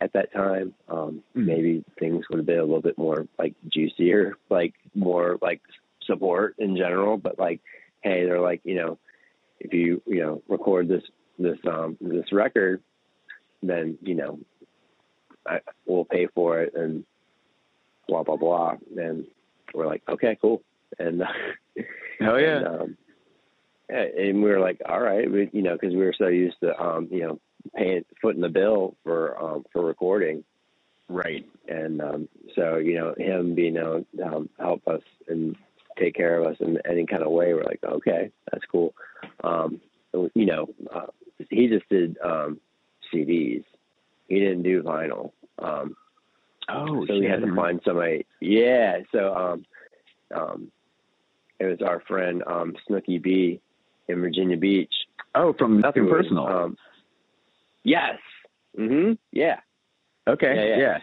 [0.00, 1.46] at that time, um, Mhm.
[1.46, 5.60] maybe things would have been a little bit more like juicier, like more like
[6.02, 7.16] support in general.
[7.16, 7.60] But like,
[8.02, 8.98] hey, they're like, you know,
[9.60, 11.04] if you you know record this
[11.38, 12.82] this um this record,
[13.62, 14.38] then you know
[15.46, 17.04] I, we'll pay for it and
[18.06, 18.76] blah blah blah.
[18.96, 19.26] And
[19.74, 20.62] we're like, okay, cool.
[20.98, 21.22] And
[22.20, 22.96] Oh and, um,
[23.88, 26.56] yeah, and we were like, all right, we, you know, because we were so used
[26.60, 27.40] to, um, you know,
[27.76, 30.44] paying footing the bill for um, for recording,
[31.08, 31.46] right.
[31.68, 35.56] and um, so you know, him being able to um, help us and
[35.98, 38.94] take care of us in any kind of way, we're like, okay, that's cool.
[39.42, 39.80] Um,
[40.12, 41.06] you know, uh,
[41.50, 42.60] he just did um,
[43.12, 43.64] CDs.
[44.28, 45.32] He didn't do vinyl.
[45.58, 45.96] Um,
[46.68, 48.26] Oh, so we had to find somebody.
[48.40, 48.98] Yeah.
[49.10, 49.66] So um,
[50.34, 50.72] um,
[51.58, 53.60] it was our friend um, Snooky B
[54.08, 54.92] in Virginia Beach.
[55.34, 56.46] Oh, from nothing personal.
[56.46, 56.76] Um,
[57.84, 58.18] yes.
[58.78, 59.12] Mm-hmm.
[59.32, 59.60] Yeah.
[60.26, 60.54] okay.
[60.54, 60.78] yeah, yeah.
[60.78, 60.98] yeah.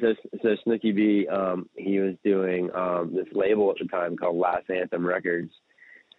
[0.00, 4.36] So so Snooky B, um, he was doing um, this label at the time called
[4.36, 5.52] Last Anthem Records,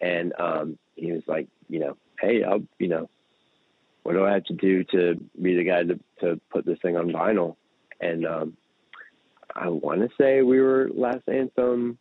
[0.01, 3.09] and um, he was like, you know, hey, I'll, you know,
[4.03, 6.97] what do I have to do to be the guy to to put this thing
[6.97, 7.55] on vinyl?
[7.99, 8.57] And um,
[9.55, 11.97] I want to say we were Last Anthem,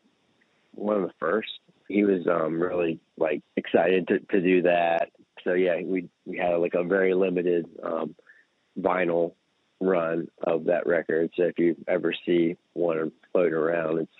[0.74, 1.50] one of the first.
[1.88, 5.10] He was um, really like excited to to do that.
[5.44, 8.14] So yeah, we we had like a very limited um,
[8.78, 9.34] vinyl
[9.80, 11.30] run of that record.
[11.36, 14.12] So if you ever see one floating around, it's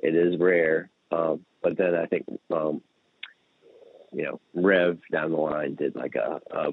[0.00, 0.90] it is rare.
[1.10, 2.82] Um, but then I think um,
[4.12, 6.70] you know Rev down the line did like a, a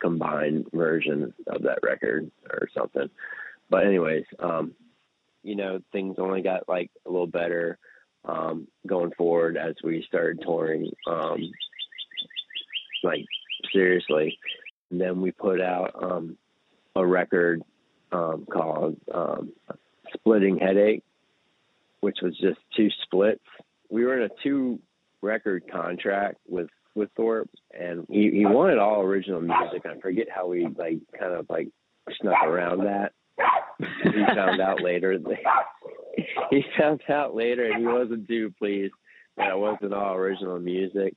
[0.00, 3.08] combined version of that record or something.
[3.70, 4.72] But anyways, um,
[5.42, 7.78] you know things only got like a little better
[8.24, 10.90] um, going forward as we started touring.
[11.06, 11.50] Um,
[13.02, 13.24] like
[13.72, 14.38] seriously,
[14.90, 16.36] and then we put out um,
[16.94, 17.62] a record
[18.12, 19.52] um, called um,
[20.14, 21.04] Splitting Headache,
[22.00, 23.44] which was just two splits.
[23.90, 24.78] We were in a two
[25.22, 29.86] record contract with with Thorp, and he, he wanted all original music.
[29.86, 31.68] I forget how we like kind of like
[32.20, 33.12] snuck around that.
[34.02, 35.18] he found out later.
[36.50, 38.92] He found out later, and he wasn't too pleased
[39.36, 41.14] that it wasn't all original music.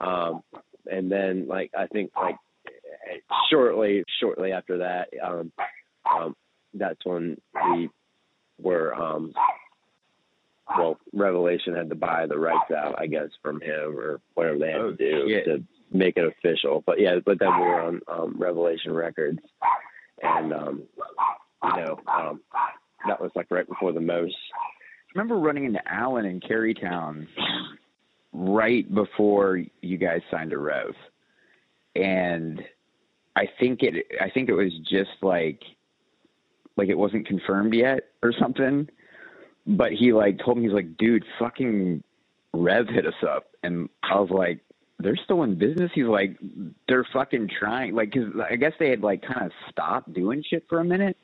[0.00, 0.42] Um,
[0.90, 2.36] and then, like I think, like
[3.50, 5.52] shortly, shortly after that, um,
[6.10, 6.36] um,
[6.74, 7.36] that's when
[7.74, 7.88] we
[8.60, 9.32] were, um,
[10.76, 14.70] well, Revelation had to buy the rights out, I guess, from him or whatever they
[14.72, 15.44] had Oh, to do shit.
[15.46, 16.82] to make it official.
[16.86, 19.38] But yeah, but then we were on um, Revelation Records,
[20.22, 20.82] and um,
[21.64, 22.40] you know, um,
[23.06, 24.36] that was like right before the most.
[24.54, 27.26] I remember running into Alan in Carytown
[28.32, 30.94] right before you guys signed to Rev,
[31.96, 32.62] and
[33.36, 35.62] I think it I think it was just like
[36.76, 38.88] like it wasn't confirmed yet or something.
[39.66, 42.02] But he like told me he's like, dude, fucking
[42.54, 44.60] Rev hit us up, and I was like,
[44.98, 45.90] they're still in business.
[45.94, 46.38] He's like,
[46.88, 50.64] they're fucking trying, like, cause I guess they had like kind of stopped doing shit
[50.68, 51.16] for a minute,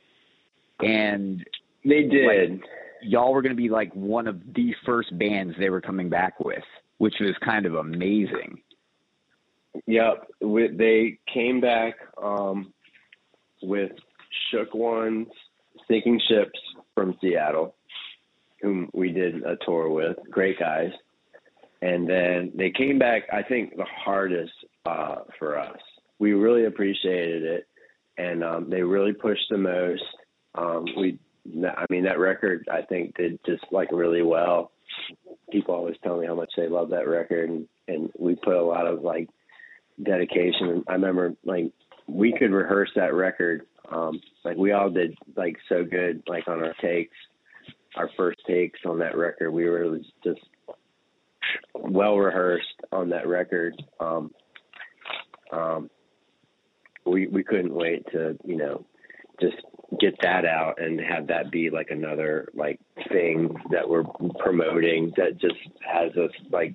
[0.81, 1.45] and
[1.85, 2.61] They did.
[3.03, 6.39] y'all were going to be like one of the first bands they were coming back
[6.41, 6.65] with,
[7.05, 8.63] which was kind of amazing.
[9.87, 12.73] Yep, we, they came back um,
[13.63, 13.93] with
[14.51, 15.29] Shook Ones,
[15.87, 16.59] Sinking Ships
[16.95, 17.75] from Seattle,
[18.63, 20.17] whom we did a tour with.
[20.31, 20.93] Great guys.
[21.83, 24.55] And then they came back, I think, the hardest
[24.87, 25.77] uh, for us.
[26.19, 27.69] We really appreciated it,
[28.17, 30.05] and um, they really pushed the most.
[30.55, 31.19] Um, we,
[31.69, 34.71] I mean, that record I think did just like really well.
[35.51, 38.63] People always tell me how much they love that record, and, and we put a
[38.63, 39.29] lot of like
[40.03, 40.85] dedication.
[40.89, 41.73] I remember like
[42.07, 43.67] we could rehearse that record.
[43.91, 47.17] Um, like we all did like so good, like on our takes,
[47.97, 49.51] our first takes on that record.
[49.51, 50.41] We were just
[51.75, 53.75] well rehearsed on that record.
[54.01, 54.31] Um,
[55.53, 55.91] um,
[57.07, 58.85] we we couldn't wait to you know
[59.41, 59.57] just
[60.01, 62.81] get that out and have that be like another like
[63.15, 64.05] thing that we're
[64.41, 66.75] promoting that just has us like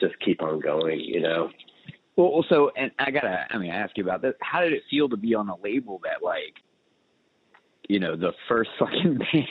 [0.00, 1.50] just keep on going, you know.
[2.16, 4.34] Well, so and I gotta, I mean, I ask you about this.
[4.40, 6.54] How did it feel to be on a label that like,
[7.88, 9.46] you know, the first fucking band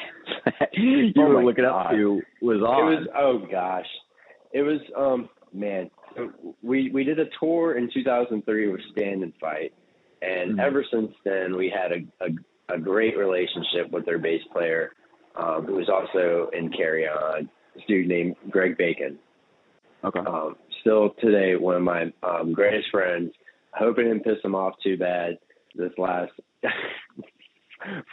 [0.59, 1.85] that you oh were looking God.
[1.85, 2.93] up to was on?
[2.93, 3.87] It was oh gosh,
[4.51, 5.91] it was um man.
[6.63, 9.73] We we did a tour in 2003 with Stand and Fight,
[10.21, 10.59] and mm-hmm.
[10.59, 14.93] ever since then we had a, a, a great relationship with their bass player,
[15.37, 17.49] um, who was also in Carry On.
[17.73, 19.17] This dude named Greg Bacon.
[20.03, 20.19] Okay.
[20.19, 23.31] Um, still today one of my um, greatest friends.
[23.73, 25.37] Hoping didn't piss him off too bad
[25.75, 26.31] this last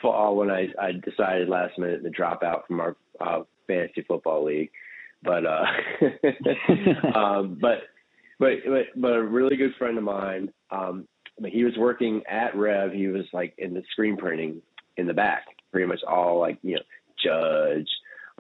[0.03, 4.45] fall when I I decided last minute to drop out from our uh, fantasy football
[4.45, 4.71] league.
[5.23, 5.65] But uh,
[7.19, 7.83] um, but
[8.39, 10.53] but but but a really good friend of mine.
[10.71, 11.07] Um,
[11.47, 12.93] he was working at Rev.
[12.93, 14.61] He was like in the screen printing
[14.97, 16.83] in the back, pretty much all like you know
[17.23, 17.89] Judge.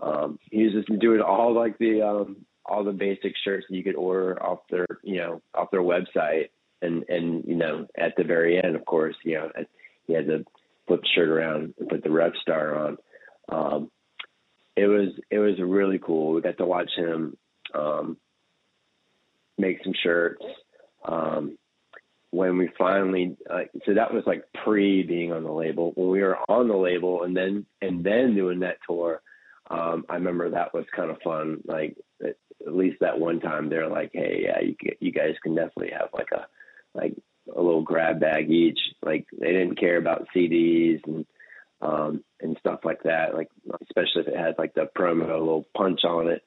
[0.01, 3.85] Um, he was just doing all like the um, all the basic shirts that you
[3.85, 6.51] could order off their you know off their website.
[6.81, 9.51] And and you know at the very end, of course, you know
[10.07, 10.45] he had to
[10.87, 12.99] flip the shirt around and put the Rev star on.
[13.49, 13.91] Um,
[14.77, 16.33] it was it was really cool.
[16.33, 17.37] We got to watch him
[17.75, 18.17] um,
[19.59, 20.43] make some shirts.
[21.05, 21.59] Um,
[22.33, 25.93] when we finally, uh, so that was like pre being on the label.
[25.95, 29.21] When we were on the label and then and then doing that tour,
[29.71, 31.61] um, I remember that was kind of fun.
[31.67, 35.93] Like at, least that one time, they're like, "Hey, yeah, you you guys can definitely
[35.93, 36.47] have like a
[36.95, 37.15] like
[37.55, 41.27] a little grab bag each." Like they didn't care about CDs and
[41.83, 43.35] um, and stuff like that.
[43.35, 43.51] Like
[43.83, 46.43] especially if it had like the promo little punch on it.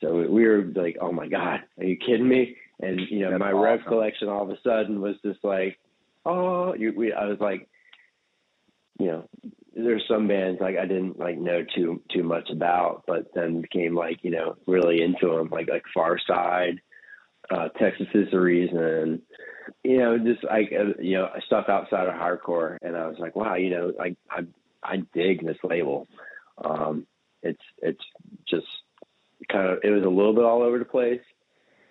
[0.00, 2.56] So we were like, oh my god, are you kidding me?
[2.80, 3.60] And you know, That's my awesome.
[3.60, 5.78] rev collection all of a sudden was just like,
[6.24, 7.68] oh, you, we, I was like,
[8.98, 9.28] you know,
[9.74, 13.94] there's some bands like I didn't like know too too much about, but then became
[13.94, 16.78] like you know really into them, like like Farside,
[17.50, 19.22] uh, Texas is the reason,
[19.84, 23.36] you know, just like uh, you know stuff outside of hardcore, and I was like,
[23.36, 24.40] wow, you know, like I
[24.82, 26.08] I dig this label.
[26.62, 27.06] Um,
[27.42, 28.02] it's it's
[28.48, 28.66] just
[29.50, 31.20] kind of it was a little bit all over the place,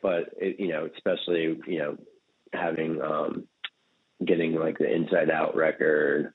[0.02, 1.98] but it, you know, especially you know
[2.54, 3.48] having um,
[4.26, 6.34] getting like the Inside Out record.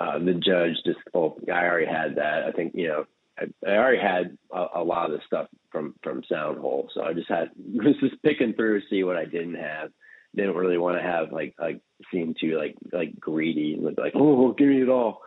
[0.00, 2.44] Uh, the judge just well, I already had that.
[2.44, 3.04] I think you know
[3.38, 7.12] I, I already had a, a lot of the stuff from from Soundhole, so I
[7.12, 9.90] just had was just picking through to see what I didn't have.
[10.34, 11.80] Didn't really want to have like like
[12.12, 15.20] seem too like like greedy and like oh give me it all.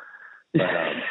[0.54, 1.02] But um,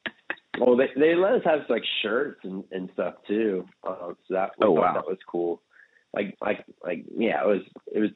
[0.60, 3.66] well, they they let us have like shirts and, and stuff too.
[3.86, 5.60] Um, so that oh wow, that was cool.
[6.14, 8.10] Like like like yeah, it was it was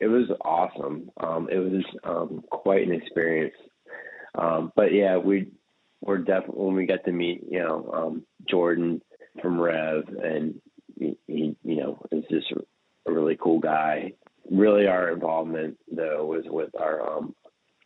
[0.00, 1.10] it was awesome.
[1.18, 3.54] Um, it was um, quite an experience.
[4.34, 5.48] Um, but yeah, we
[6.00, 9.02] were definitely when we got to meet you know um, Jordan
[9.42, 10.60] from Rev, and
[10.98, 12.52] he, he you know is just
[13.06, 14.14] a really cool guy.
[14.50, 17.34] Really, our involvement though was with our um,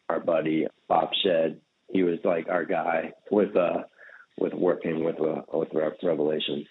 [0.09, 3.83] our buddy Bob Shed, he was like our guy with uh
[4.39, 5.69] with working with uh, with
[6.03, 6.67] Revelation.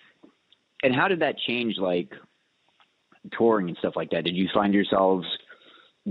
[0.84, 2.12] And how did that change like
[3.32, 4.26] touring and stuff like that?
[4.26, 5.26] Did you find yourselves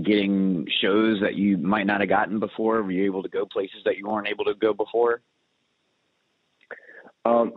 [0.01, 2.81] getting shows that you might not have gotten before?
[2.81, 5.21] Were you able to go places that you weren't able to go before?
[7.25, 7.53] Um,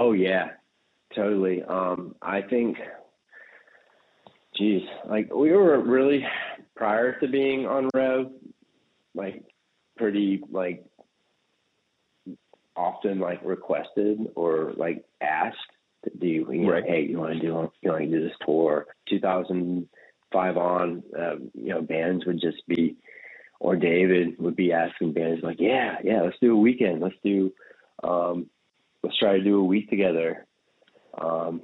[0.00, 0.52] oh yeah,
[1.14, 1.62] totally.
[1.62, 2.78] Um, I think,
[4.56, 6.26] geez, like we were really
[6.74, 8.30] prior to being on Rev,
[9.14, 9.44] like
[9.96, 10.84] pretty like
[12.74, 15.58] often like requested or like asked
[16.04, 16.84] to do you know, right.
[16.86, 21.68] hey you want to do you want to do this tour 2005 on uh, you
[21.68, 22.96] know bands would just be
[23.60, 27.52] or David would be asking bands like yeah yeah let's do a weekend let's do
[28.02, 28.46] um,
[29.02, 30.46] let's try to do a week together
[31.18, 31.62] um,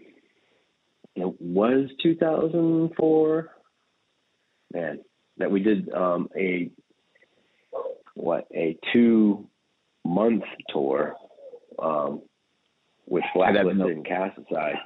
[1.14, 3.50] it was 2004
[4.72, 5.00] man
[5.38, 6.70] that we did um, a
[8.14, 9.48] what a two
[10.04, 11.14] month tour
[11.78, 12.22] um,
[13.10, 14.76] with Blacklisted and Cast Aside.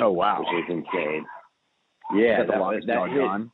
[0.00, 1.24] Oh wow, which was insane.
[2.14, 3.48] Yeah, that, that, that hit,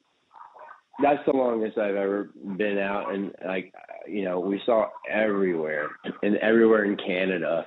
[1.03, 3.73] That's the longest I've ever been out, and like
[4.09, 5.89] you know, we saw everywhere
[6.23, 7.67] and everywhere in Canada.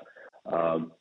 [0.51, 0.91] Um,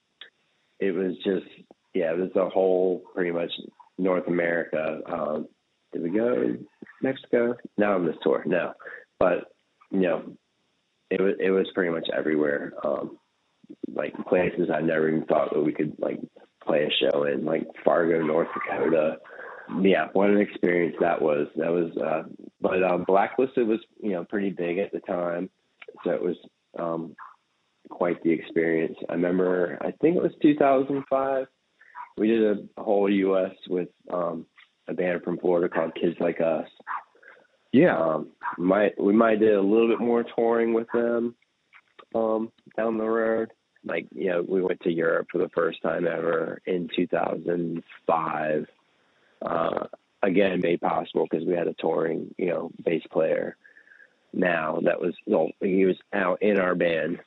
[0.80, 1.46] it was just
[1.94, 3.50] yeah, it was the whole pretty much
[3.96, 5.00] North America.
[5.10, 5.48] Um,
[5.92, 6.56] did we go
[7.02, 7.56] Mexico?
[7.78, 8.74] Not on this tour, no.
[9.18, 9.52] But
[9.90, 10.36] you know,
[11.10, 12.72] it was it was pretty much everywhere.
[12.84, 13.18] Um,
[13.92, 16.20] like places I never even thought that we could like
[16.64, 19.18] play a show in, like Fargo, North Dakota.
[19.80, 21.46] Yeah, what an experience that was.
[21.56, 22.22] That was, uh,
[22.60, 25.48] but um, Blacklisted was you know pretty big at the time,
[26.04, 26.36] so it was
[26.78, 27.14] um,
[27.88, 28.96] quite the experience.
[29.08, 31.46] I remember, I think it was 2005.
[32.18, 32.42] We did
[32.76, 33.52] a whole U.S.
[33.68, 34.46] with um,
[34.88, 36.66] a band from Florida called Kids Like Us.
[37.72, 41.36] Yeah, um, might we might did a little bit more touring with them
[42.14, 43.52] um, down the road.
[43.84, 48.66] Like, you know, we went to Europe for the first time ever in 2005.
[49.42, 49.86] Uh,
[50.22, 53.56] again, made possible because we had a touring, you know, bass player.
[54.32, 57.18] Now that was well, he was out in our band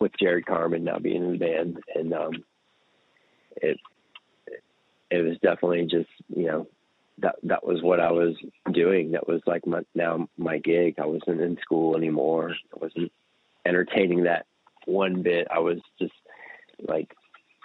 [0.00, 2.44] with Jared Carmen now being in the band, and um,
[3.56, 3.78] it
[5.10, 6.66] it was definitely just you know
[7.18, 8.34] that that was what I was
[8.70, 9.12] doing.
[9.12, 10.96] That was like my now my gig.
[10.98, 12.54] I wasn't in school anymore.
[12.74, 13.12] I wasn't
[13.64, 14.46] entertaining that
[14.86, 15.46] one bit.
[15.54, 16.12] I was just
[16.88, 17.14] like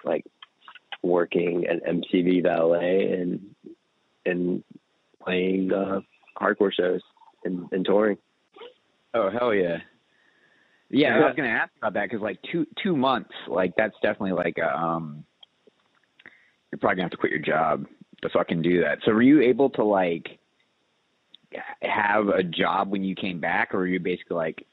[0.04, 0.26] like
[1.04, 3.56] working at MCV Valet and
[4.26, 4.64] and
[5.24, 6.02] playing uh,
[6.40, 7.02] hardcore shows
[7.44, 8.18] and, and touring.
[9.14, 9.78] Oh hell yeah!
[10.90, 14.34] Yeah, I was gonna ask about that because like two two months, like that's definitely
[14.34, 15.24] like a, um,
[16.72, 17.86] you're probably gonna have to quit your job
[18.22, 19.00] to fucking do that.
[19.06, 20.40] So were you able to like
[21.82, 24.66] have a job when you came back, or were you basically like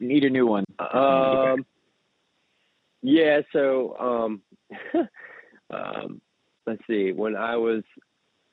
[0.00, 0.64] need a new one?
[0.78, 1.64] Um,
[3.02, 3.40] yeah.
[3.52, 4.42] So um,
[5.70, 6.20] um,
[6.66, 7.12] let's see.
[7.12, 7.82] When I was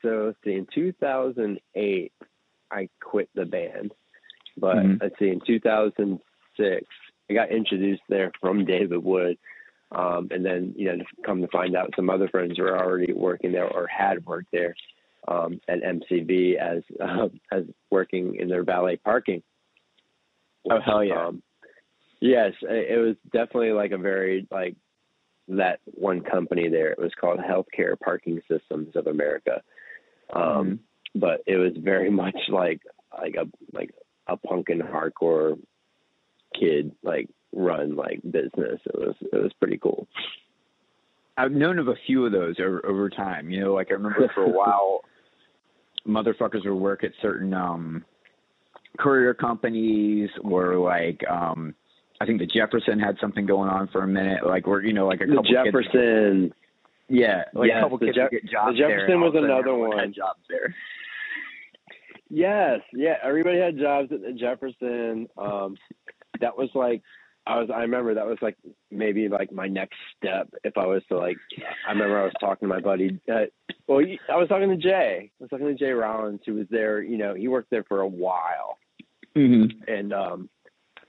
[0.01, 2.11] so let's see in 2008,
[2.71, 3.93] I quit the band,
[4.57, 4.95] but mm-hmm.
[5.01, 6.85] let's see in 2006
[7.29, 9.37] I got introduced there from David Wood.
[9.91, 13.53] Um, and then, you know, come to find out some other friends were already working
[13.53, 14.75] there or had worked there
[15.27, 19.43] um, at MCV as uh, as working in their valet parking.
[20.69, 21.27] Oh hell yeah!
[21.27, 21.41] Um,
[22.19, 24.75] yes, it was definitely like a very like
[25.49, 26.91] that one company there.
[26.91, 29.61] It was called Healthcare Parking Systems of America,
[30.33, 31.19] um, mm-hmm.
[31.19, 32.81] but it was very much like
[33.17, 33.91] like a like
[34.27, 35.57] a punk and hardcore
[36.59, 38.79] kid like run like business.
[38.85, 40.07] It was it was pretty cool.
[41.37, 43.51] I've known of a few of those over, over time.
[43.51, 45.01] You know, like I remember for a while,
[46.07, 48.03] motherfuckers would work at certain um,
[48.97, 51.73] courier companies or like um,
[52.19, 54.45] I think the Jefferson had something going on for a minute.
[54.45, 56.41] Like we're you know like a couple the Jefferson.
[56.43, 56.53] Kids,
[57.09, 59.97] yeah, like yes, a couple the kids Je- get jobs the Jefferson was another one.
[59.97, 60.73] Had jobs there.
[62.29, 65.27] Yes, yeah, everybody had jobs at the Jefferson.
[65.37, 65.77] Um,
[66.41, 67.01] that was like
[67.47, 68.57] I was I remember that was like
[68.91, 71.37] maybe like my next step if I was to like
[71.87, 73.45] I remember I was talking to my buddy uh,
[73.87, 77.01] well I was talking to Jay I was talking to Jay Rollins who was there
[77.01, 78.77] you know he worked there for a while
[79.37, 79.91] mm-hmm.
[79.91, 80.49] and um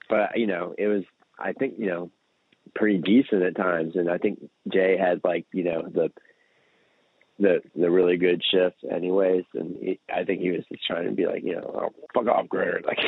[0.08, 1.04] but you know it was
[1.38, 2.10] I think you know
[2.74, 4.40] pretty decent at times and I think
[4.72, 6.10] Jay had like you know the
[7.38, 11.12] the the really good shifts anyways and he, I think he was just trying to
[11.12, 12.98] be like you know oh, fuck off Greer like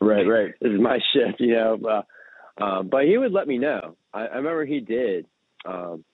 [0.00, 0.54] right, right.
[0.60, 1.78] This is my shift, you know.
[1.78, 3.96] Uh, um, but he would let me know.
[4.12, 5.26] I, I remember he did.
[5.64, 6.04] Um,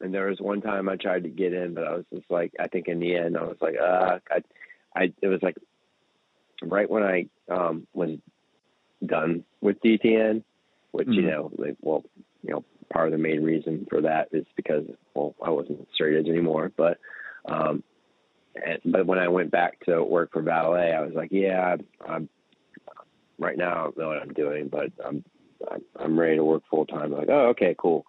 [0.00, 2.52] and there was one time I tried to get in, but I was just like,
[2.60, 4.42] I think in the end, I was like, uh, I,
[4.94, 5.56] I, it was like
[6.62, 8.10] right when I um, was
[9.04, 10.42] done with DTN,
[10.92, 11.14] which mm-hmm.
[11.14, 12.04] you know, like, well,
[12.42, 14.84] you know, part of the main reason for that is because
[15.14, 16.98] well, I wasn't straight edge anymore, but
[17.46, 17.82] um,
[18.54, 22.28] and, but when I went back to work for Valet, I was like, yeah, I'm
[23.38, 25.24] right now I don't know what I'm doing, but I'm
[25.98, 27.12] I'm ready to work full time.
[27.12, 28.04] Like, oh, okay, cool.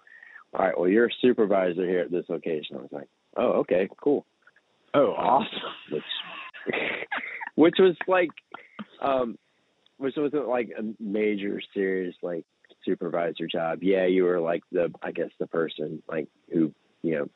[0.53, 2.77] All right, well, you're a supervisor here at this location.
[2.77, 4.25] I was like, oh, okay, cool.
[4.93, 5.49] Oh, awesome.
[5.91, 6.03] Which,
[7.59, 8.29] which was like,
[9.01, 9.37] um,
[9.97, 12.45] which wasn't like a major serious like
[12.85, 13.79] supervisor job.
[13.83, 17.29] Yeah, you were like the, I guess the person like who, you know,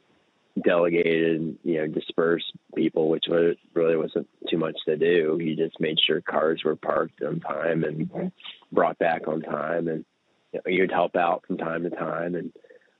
[0.64, 5.40] delegated and you know dispersed people, which was really wasn't too much to do.
[5.42, 8.32] You just made sure cars were parked on time and
[8.72, 10.06] brought back on time, and
[10.54, 12.36] you know, you'd help out from time to time.
[12.36, 12.54] And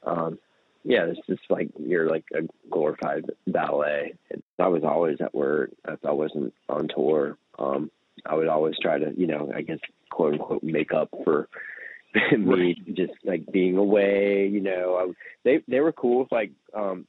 [0.06, 0.40] um,
[0.84, 4.16] yeah, it's just like you're like a glorified ballet.
[4.60, 5.72] I was always at work.
[5.88, 7.38] If I wasn't on tour.
[7.58, 7.90] Um,
[8.26, 9.80] I would always try to, you know, I guess
[10.10, 11.48] quote unquote make up for
[12.38, 14.48] me just like being away.
[14.48, 15.12] You know, I,
[15.44, 17.06] they they were cool with like um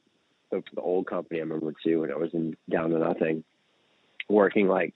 [0.50, 3.44] the, the old company I remember too when I was in down to nothing,
[4.28, 4.94] working like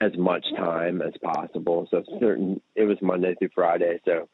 [0.00, 1.86] as much time as possible.
[1.90, 4.28] So certain it was Monday through Friday, so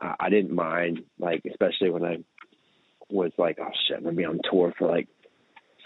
[0.00, 2.18] I didn't mind like especially when I
[3.10, 5.08] was like, oh shit, I'm gonna be on tour for like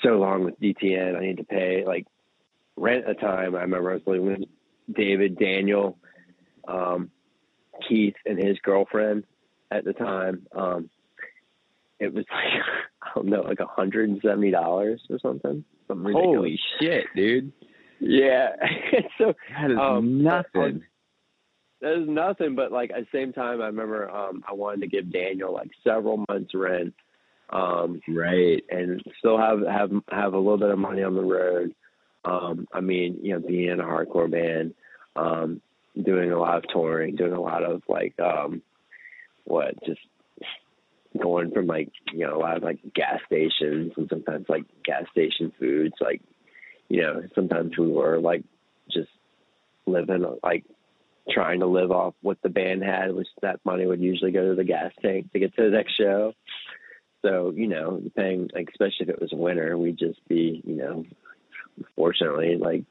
[0.02, 1.16] so long with DTN.
[1.16, 2.06] I need to pay like
[2.76, 3.54] rent a time.
[3.54, 4.48] I remember I was living with
[4.96, 5.98] David, Daniel,
[6.66, 7.10] um,
[7.88, 9.24] Keith, and his girlfriend
[9.70, 10.46] at the time.
[10.54, 10.90] Um,
[11.98, 12.62] it was like
[13.02, 15.64] I don't know, like a hundred and seventy dollars or something.
[15.88, 16.12] Something.
[16.12, 17.52] Holy shit, dude!
[18.00, 18.50] Yeah,
[19.18, 20.82] so That is Um, nothing.
[21.80, 22.54] that is nothing.
[22.54, 25.70] But like at the same time, I remember um, I wanted to give Daniel like
[25.82, 26.94] several months rent,
[27.50, 28.62] um, right.
[28.70, 31.74] and still have have have a little bit of money on the road.
[32.24, 34.74] Um, I mean, you know, being in a hardcore band,
[35.16, 35.62] um,
[36.00, 38.62] doing a lot of touring, doing a lot of like um,
[39.44, 40.00] what just
[41.20, 45.04] going from like you know a lot of like gas stations and sometimes like gas
[45.10, 46.20] station foods like
[46.88, 48.44] you know sometimes we were like
[48.90, 49.08] just
[49.86, 50.64] living like
[51.30, 54.54] trying to live off what the band had which that money would usually go to
[54.54, 56.32] the gas tank to get to the next show
[57.22, 61.04] so you know depending like especially if it was winter we'd just be you know
[61.96, 62.84] fortunately like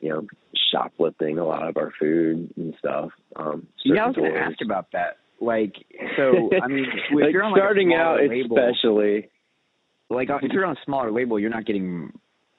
[0.00, 0.26] you know
[0.70, 4.60] shoplifting a lot of our food and stuff um Yeah, I was going to ask
[4.62, 5.18] about that.
[5.40, 5.74] Like,
[6.16, 9.28] so I mean, if like you're on like starting out label, especially
[10.08, 12.12] like if you're on a smaller label, you're not getting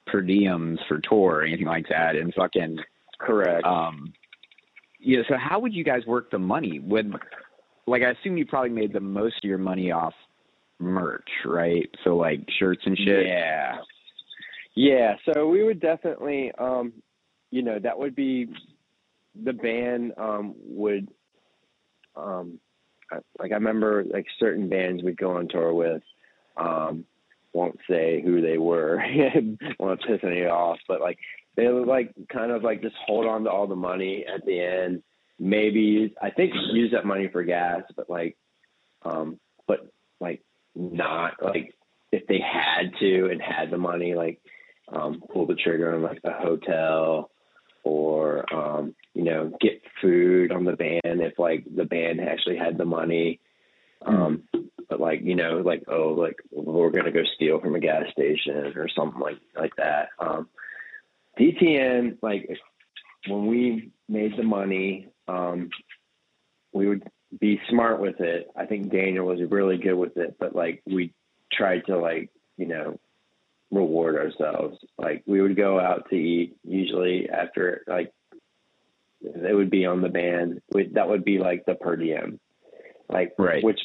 [0.06, 2.78] per diems for tour or anything like that, and fucking
[3.18, 4.12] correct um,
[5.00, 5.20] yeah.
[5.28, 6.78] So how would you guys work the money?
[6.80, 7.12] Would
[7.86, 10.14] like I assume you probably made the most of your money off
[10.78, 11.88] merch, right?
[12.04, 13.26] So like shirts and shit.
[13.26, 13.78] Yeah.
[14.74, 16.92] Yeah, so we would definitely um
[17.50, 18.48] you know, that would be
[19.44, 21.08] the band um would
[22.16, 22.58] um
[23.38, 26.02] like I remember like certain bands we'd go on tour with
[26.56, 27.04] um
[27.52, 29.02] won't say who they were
[29.78, 31.18] won't piss any off but like
[31.56, 34.60] they would like kind of like just hold on to all the money at the
[34.60, 35.02] end
[35.38, 38.36] maybe use I think use that money for gas but like
[39.02, 40.42] um but like
[40.78, 41.74] not like
[42.12, 44.40] if they had to and had the money like
[44.92, 47.30] um pull the trigger on like a hotel
[47.84, 52.78] or um you know get food on the band if like the band actually had
[52.78, 53.40] the money.
[54.04, 54.44] Um
[54.88, 58.04] but like you know like oh like we're going to go steal from a gas
[58.12, 60.08] station or something like like that.
[60.18, 60.48] Um
[61.38, 62.48] DTN like
[63.26, 65.70] when we made the money um
[66.72, 67.02] we would
[67.40, 68.48] be smart with it.
[68.56, 71.12] I think daniel was really good with it but like we
[71.52, 72.98] tried to like you know
[73.70, 74.78] reward ourselves.
[74.98, 78.12] Like we would go out to eat usually after like
[79.20, 80.60] it would be on the band.
[80.72, 82.40] We, that would be like the per diem.
[83.10, 83.62] Like Right.
[83.64, 83.80] which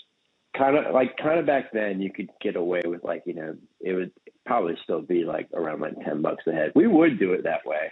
[0.56, 3.56] kind of like kind of back then you could get away with like you know
[3.82, 4.12] it would
[4.46, 6.72] probably still be like around like 10 bucks a head.
[6.76, 7.92] We would do it that way.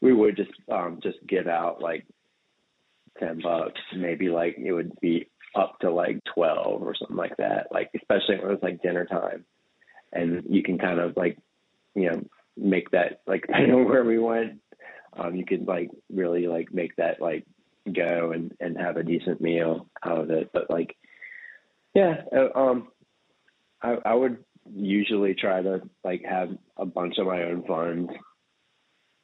[0.00, 2.04] We would just um just give out like
[3.18, 7.66] 10 bucks maybe like it would be up to like 12 or something like that
[7.70, 9.44] like especially when it was like dinner time.
[10.14, 11.38] And you can kind of like
[11.94, 12.22] you know
[12.56, 14.60] make that like depending on where we went.
[15.16, 17.44] Um you could like really like make that like
[17.90, 20.50] go and and have a decent meal out of it.
[20.52, 20.96] But like
[21.94, 22.88] yeah uh, um
[23.82, 24.38] i i would
[24.72, 28.10] usually try to like have a bunch of my own funds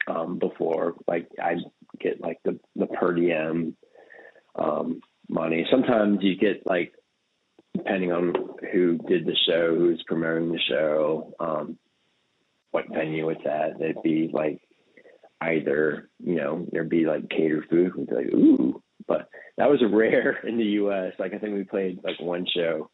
[0.07, 1.55] um before like i
[2.01, 3.77] get like the the per diem
[4.55, 5.67] um money.
[5.71, 6.93] Sometimes you get like
[7.77, 8.35] depending on
[8.73, 11.79] who did the show who's promoting the show um
[12.71, 14.61] what venue it's at it'd be like
[15.41, 19.81] either you know there'd be like catered food we'd be like ooh but that was
[19.93, 22.91] rare in the us like i think we played like one show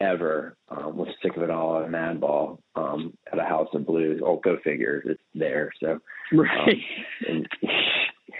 [0.00, 4.20] ever um was sick of it all at madball um at a house of blues.
[4.24, 6.00] Oh go figure it's there so
[6.32, 6.76] Right.
[7.26, 7.46] in,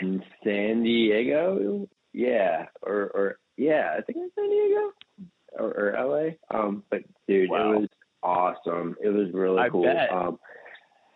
[0.01, 1.89] in San Diego.
[2.13, 4.93] Yeah, or or yeah, I think it's San Diego
[5.59, 6.57] or, or LA.
[6.59, 7.73] Um, but dude, Wow.
[7.73, 7.89] it was
[8.23, 8.97] awesome.
[9.03, 9.83] It was really I cool.
[9.85, 10.11] bet.
[10.13, 10.39] Um,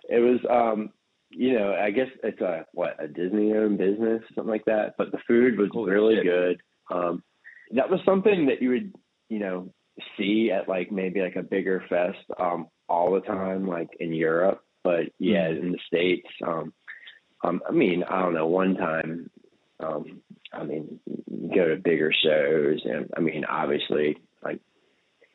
[0.09, 0.91] it was um,
[1.31, 4.95] you know, I guess it's a what a Disney owned business, something like that.
[4.99, 6.25] But the food was Holy really shit.
[6.25, 6.63] good.
[6.91, 7.23] Um,
[7.73, 8.93] that was something that you would
[9.29, 9.73] you know
[10.19, 14.65] see at like maybe like a bigger fest um all the time like in Europe
[14.83, 16.73] but yeah in the states um
[17.43, 19.31] um I mean I don't know one time
[19.81, 20.21] um
[20.53, 21.01] I mean
[21.55, 24.61] go to bigger shows and I mean obviously like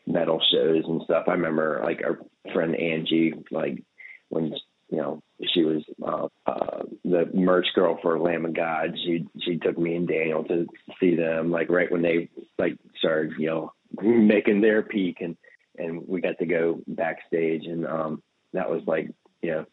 [0.08, 2.20] metal shows and stuff I remember like our
[2.54, 3.84] friend Angie like
[4.30, 4.54] when
[4.90, 5.22] you know
[5.54, 8.96] she was uh, uh the merch girl for Lamb of God.
[9.04, 10.68] She she took me and Daniel to
[11.00, 15.38] see them like right when they like started you know making their peak and
[15.78, 19.10] and we got to go backstage and um that was like
[19.42, 19.66] you know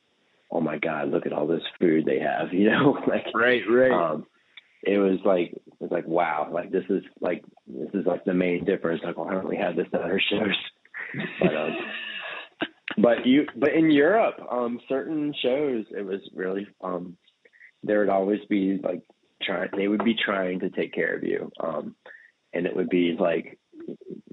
[0.52, 3.90] oh my god look at all this food they have you know like right right.
[3.90, 4.26] um
[4.82, 8.34] it was like it was like wow like this is like this is like the
[8.34, 9.00] main difference.
[9.04, 10.56] Like why don't we have this at our shows.
[11.40, 11.76] But um
[12.98, 17.16] but you but in Europe um certain shows it was really um
[17.82, 19.02] there would always be like
[19.42, 21.94] trying they would be trying to take care of you um
[22.52, 23.58] and it would be like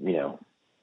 [0.02, 0.38] you know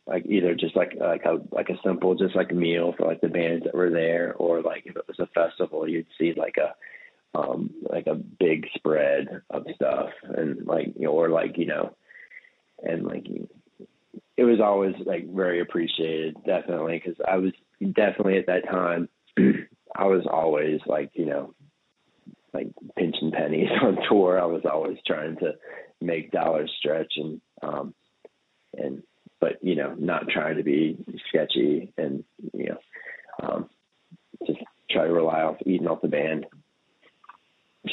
[0.08, 3.28] like either just like like a like a simple just like meal for like the
[3.28, 7.38] bands that were there or like if it was a festival you'd see like a
[7.38, 11.94] um like a big spread of stuff and like you know or like you know
[12.84, 13.28] and like
[14.38, 17.52] it was always like very appreciated definitely because i was
[17.94, 19.10] definitely at that time
[19.96, 21.54] i was always like you know
[22.54, 24.40] like pinching pennies on tour.
[24.40, 25.54] I was always trying to
[26.02, 27.94] make dollars stretch and um
[28.74, 29.02] and
[29.40, 30.98] but you know not trying to be
[31.30, 32.24] sketchy and
[32.54, 32.78] you know
[33.44, 33.70] um
[34.46, 34.60] just
[34.90, 36.46] try to rely off eating off the band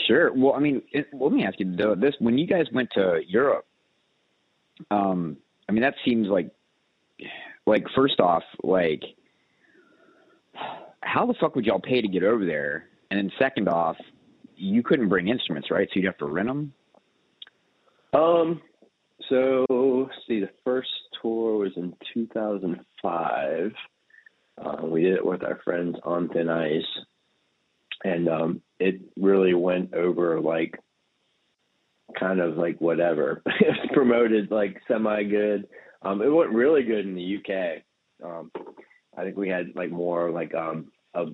[0.07, 0.33] Sure.
[0.33, 1.95] Well, I mean, it, let me ask you though.
[1.95, 3.67] This when you guys went to Europe,
[4.91, 5.37] um,
[5.69, 6.51] I mean, that seems like,
[7.67, 9.03] like first off, like,
[11.03, 12.89] how the fuck would y'all pay to get over there?
[13.11, 13.97] And then second off,
[14.57, 15.89] you couldn't bring instruments, right?
[15.89, 16.73] So you'd have to rent them.
[18.13, 18.63] Um.
[19.29, 20.91] So see, the first
[21.25, 23.73] tour was in 2005.
[24.57, 26.83] Uh, we did it with our friends on Thin Ice,
[28.05, 30.79] and um, it really went over like
[32.19, 33.43] kind of like whatever.
[33.47, 35.67] it was promoted like semi good.
[36.03, 37.83] Um, it went really good in the UK.
[38.23, 38.53] Um,
[39.17, 41.27] I think we had like more like um, a,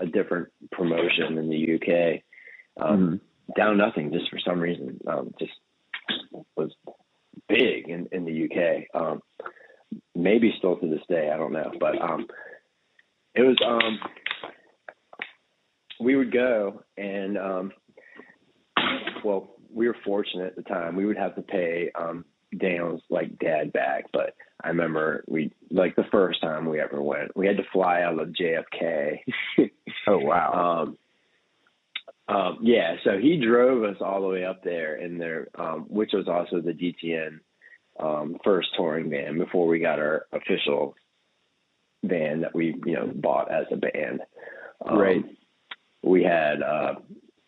[0.00, 2.22] a different promotion in the UK.
[2.84, 3.16] Um, Mm-hmm.
[3.56, 5.52] Down nothing, just for some reason, um, just
[6.56, 6.72] was
[7.48, 9.00] big in, in the UK.
[9.00, 9.20] Um,
[10.14, 12.26] maybe still to this day, I don't know, but um,
[13.34, 13.98] it was um,
[16.00, 17.72] we would go and um
[19.24, 22.24] well we were fortunate at the time we would have to pay um
[22.56, 27.36] Daniel's like dad back but I remember we like the first time we ever went
[27.36, 29.18] we had to fly out of JFK
[30.06, 30.82] Oh wow.
[30.82, 30.98] um
[32.28, 36.10] um yeah so he drove us all the way up there in there um which
[36.12, 37.38] was also the DTN
[38.00, 40.94] um first touring van before we got our official
[42.04, 44.20] van that we you know bought as a band
[44.84, 45.24] um, Right.
[46.02, 46.94] we had uh,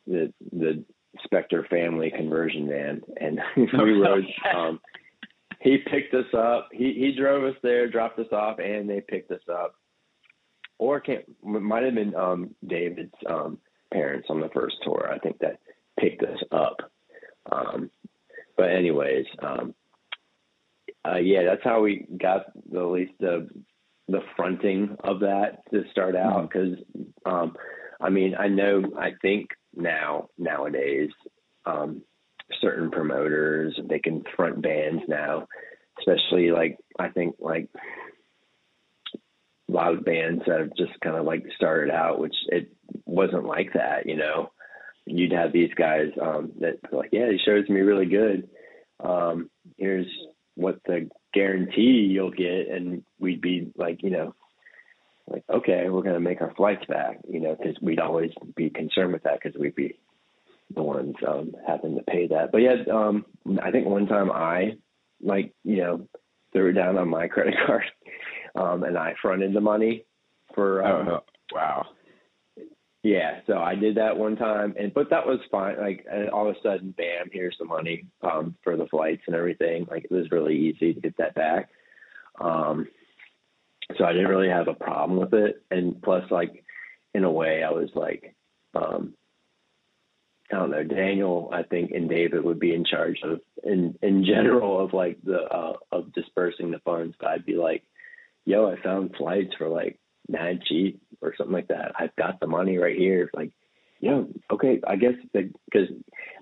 [0.06, 0.84] the the
[1.24, 4.24] Spectre family conversion van, and we rode.
[4.54, 4.80] Um,
[5.60, 6.68] he picked us up.
[6.72, 9.74] He he drove us there, dropped us off, and they picked us up.
[10.78, 13.58] Or can't it might have been um, David's um,
[13.92, 15.10] parents on the first tour.
[15.12, 15.60] I think that
[15.98, 16.76] picked us up.
[17.50, 17.90] Um,
[18.56, 19.74] but anyways, um,
[21.06, 23.48] uh, yeah, that's how we got the, at least the
[24.08, 26.78] the fronting of that to start out because
[27.26, 27.54] um,
[28.00, 31.10] I mean, I know, I think now, nowadays,
[31.66, 32.02] um,
[32.60, 35.46] certain promoters, they can front bands now,
[35.98, 37.68] especially like, I think like
[39.68, 42.72] a lot of bands that have just kind of like started out, which it
[43.04, 44.50] wasn't like that, you know,
[45.06, 48.48] you'd have these guys, um, that like, yeah, he shows me really good.
[49.00, 50.06] Um, here's
[50.54, 52.68] what the guarantee you'll get.
[52.70, 54.34] And we'd be like, you know,
[55.26, 59.12] like, okay, we're to make our flights back, you know, because we'd always be concerned
[59.12, 59.98] with that because we'd be
[60.74, 62.52] the ones um, having to pay that.
[62.52, 63.26] But yeah, um,
[63.62, 64.76] I think one time I,
[65.22, 66.08] like, you know,
[66.52, 67.84] threw it down on my credit card
[68.58, 70.04] um, and I fronted the money
[70.54, 70.84] for.
[70.84, 71.86] Um, oh, wow.
[73.04, 75.78] Yeah, so I did that one time, and but that was fine.
[75.78, 79.86] Like, all of a sudden, bam, here's the money um, for the flights and everything.
[79.88, 81.68] Like, it was really easy to get that back.
[82.40, 82.88] Um,
[83.96, 85.62] so I didn't really have a problem with it.
[85.70, 86.64] And plus, like,
[87.14, 88.34] in a way, I was like,
[88.74, 89.14] um,
[90.50, 94.24] I don't know, Daniel, I think, and David would be in charge of, in in
[94.24, 97.14] general, of like the uh, of dispersing the funds.
[97.20, 97.84] But I'd be like,
[98.48, 101.92] yo, I found flights for like mad cheap or something like that.
[101.98, 103.30] I've got the money right here.
[103.34, 103.52] Like,
[104.00, 105.88] yo, okay, I guess because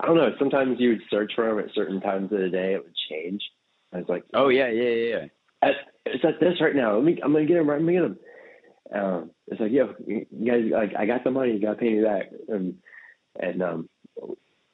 [0.00, 0.30] I don't know.
[0.38, 2.74] Sometimes you would search for them at certain times of the day.
[2.74, 3.42] It would change.
[3.92, 5.16] I was like, Oh yeah, yeah, yeah.
[5.16, 5.26] yeah.
[5.62, 5.74] at,
[6.06, 6.94] it's at this right now.
[6.94, 7.68] Let me, I'm gonna get him.
[7.68, 8.18] I'm gonna get him.
[8.94, 11.54] Um, it's like, yo, you guys, like, I got the money.
[11.54, 12.30] You gotta pay me back.
[12.48, 12.76] And
[13.40, 13.88] and um,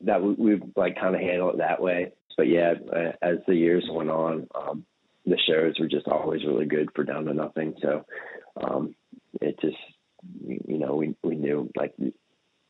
[0.02, 2.12] that we, we like kind of handle it that way.
[2.36, 2.74] But yeah,
[3.22, 4.84] as the years went on, um,
[5.24, 7.74] the shows were just always really good for down to nothing.
[7.80, 8.04] So
[8.62, 8.94] um,
[9.40, 9.76] it just,
[10.46, 11.94] you know, we we knew like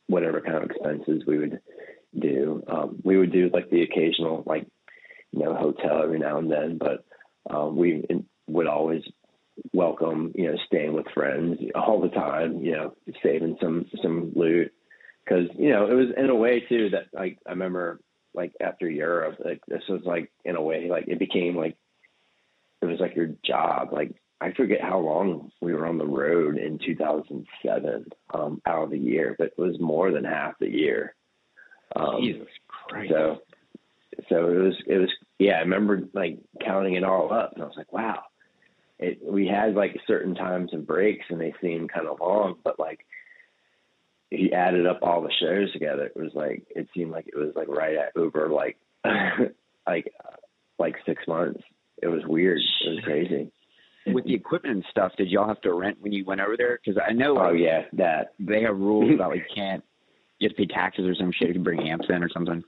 [0.06, 1.60] whatever kind of expenses we would
[2.18, 2.62] do.
[2.68, 4.66] Um, we would do like the occasional like
[5.32, 7.04] you know hotel every now and then, but
[7.48, 8.04] um, we
[8.48, 9.02] would always
[9.72, 12.62] welcome you know staying with friends all the time.
[12.62, 14.72] You know, saving some some loot
[15.24, 18.00] because you know it was in a way too that like I remember
[18.34, 21.76] like after Europe, like this was like in a way like it became like
[22.82, 23.92] it was like your job.
[23.92, 28.90] Like I forget how long we were on the road in 2007 um, out of
[28.90, 31.14] the year, but it was more than half the year.
[31.94, 33.12] Um, Jesus Christ!
[33.12, 33.38] So,
[34.28, 35.54] so it was it was yeah.
[35.54, 38.24] I remember like counting it all up, and I was like, wow.
[38.98, 42.78] It, we had like certain times and breaks, and they seemed kind of long, but
[42.78, 43.04] like
[44.30, 47.52] he added up all the shows together, it was like it seemed like it was
[47.54, 48.78] like right at over like
[49.86, 50.12] like
[50.78, 51.62] like six months.
[52.02, 52.60] It was weird.
[52.84, 53.50] It was crazy.
[54.06, 56.80] With the equipment and stuff, did y'all have to rent when you went over there?
[56.84, 57.34] Because I know.
[57.34, 59.84] Like, oh yeah, that they have rules about like can't
[60.38, 62.64] you have to pay taxes or some shit if you bring amps in or something.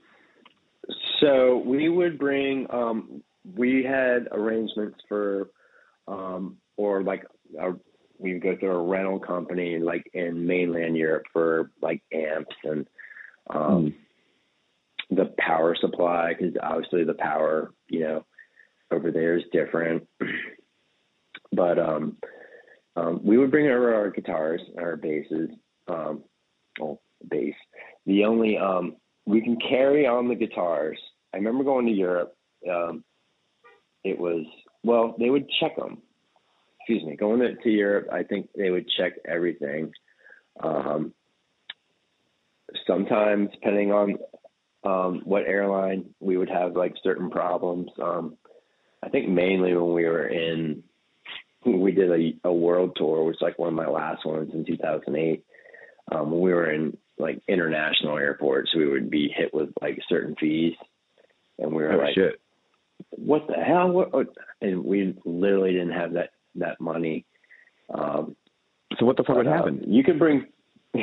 [1.19, 2.67] So we would bring.
[2.69, 3.21] um
[3.55, 5.49] We had arrangements for,
[6.07, 7.25] um or like
[7.59, 7.73] a
[8.17, 12.87] we would go through a rental company like in mainland Europe for like amps and
[13.49, 13.93] um, mm.
[15.11, 18.25] the power supply because obviously the power you know
[18.91, 20.07] over there is different.
[21.51, 22.17] but um,
[22.95, 25.49] um, we would bring over our guitars, our basses,
[25.87, 26.23] um,
[26.81, 27.55] oh bass.
[28.05, 30.99] The only um, we can carry on the guitars.
[31.33, 32.35] I remember going to Europe.
[32.69, 33.03] Um,
[34.03, 34.45] it was
[34.83, 36.01] well, they would check them
[36.85, 39.91] excuse me, going to, to Europe, I think they would check everything.
[40.61, 41.13] Um,
[42.85, 44.17] sometimes, depending on
[44.83, 47.89] um, what airline, we would have like certain problems.
[47.99, 48.37] Um,
[49.05, 50.83] I think mainly when we were in,
[51.63, 55.43] we did a, a world tour, which like one of my last ones in 2008.
[56.11, 60.35] Um, when we were in like international airports, we would be hit with like certain
[60.39, 60.73] fees,
[61.59, 62.39] and we were oh, like, shit.
[63.11, 64.27] "What the hell?" What, what?
[64.61, 67.25] And we literally didn't have that that money.
[67.93, 68.35] Um,
[68.99, 69.83] so what the fuck would uh, happen?
[69.87, 70.45] You could bring.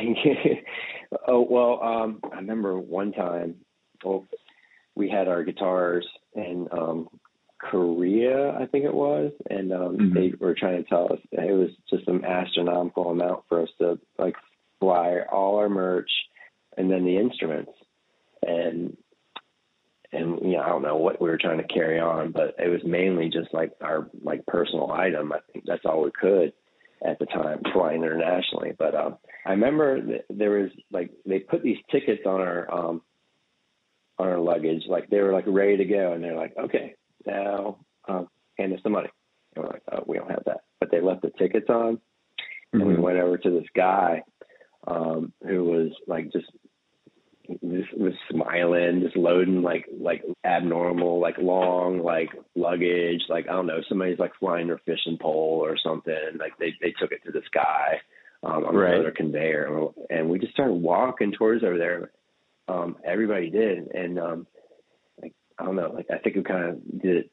[1.27, 3.57] oh well, um, I remember one time.
[4.05, 4.27] Well,
[4.95, 7.09] we had our guitars and um,
[7.63, 10.15] Korea, I think it was, and um, mm-hmm.
[10.15, 14.01] they were trying to tell us it was just an astronomical amount for us to
[14.19, 14.35] like
[14.81, 16.11] fly all our merch
[16.77, 17.71] and then the instruments.
[18.47, 18.97] And
[20.13, 22.69] and you know, I don't know what we were trying to carry on, but it
[22.69, 25.33] was mainly just like our like personal item.
[25.33, 26.53] I think that's all we could
[27.05, 28.73] at the time flying internationally.
[28.77, 33.03] But um, I remember there was like they put these tickets on our um,
[34.19, 36.97] on our luggage, like they were like ready to go, and they're like, okay,
[37.27, 39.09] now um, hand us the money.
[39.55, 42.81] And we're like, oh, we don't have that, but they left the tickets on, mm-hmm.
[42.81, 43.03] and we mm-hmm.
[43.03, 44.23] went over to this guy
[44.87, 46.51] um, who was like just
[47.49, 53.67] just was smiling, just loading like like abnormal, like long, like luggage, like I don't
[53.67, 56.15] know, somebody's like flying their fishing pole or something.
[56.39, 58.01] Like they they took it to this guy
[58.43, 58.95] um, on right.
[58.95, 62.11] another conveyor, and we just started walking towards over there.
[62.69, 64.47] Um, everybody did, and um,
[65.63, 67.31] I don't know, like I think we kind of did it,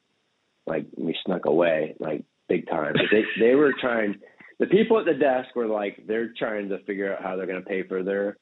[0.68, 2.94] like we snuck away, like big time.
[2.94, 4.16] But they they were trying.
[4.60, 7.64] The people at the desk were like they're trying to figure out how they're going
[7.64, 8.38] to pay for their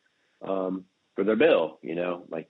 [0.46, 0.86] um
[1.16, 2.50] for their bill, you know, like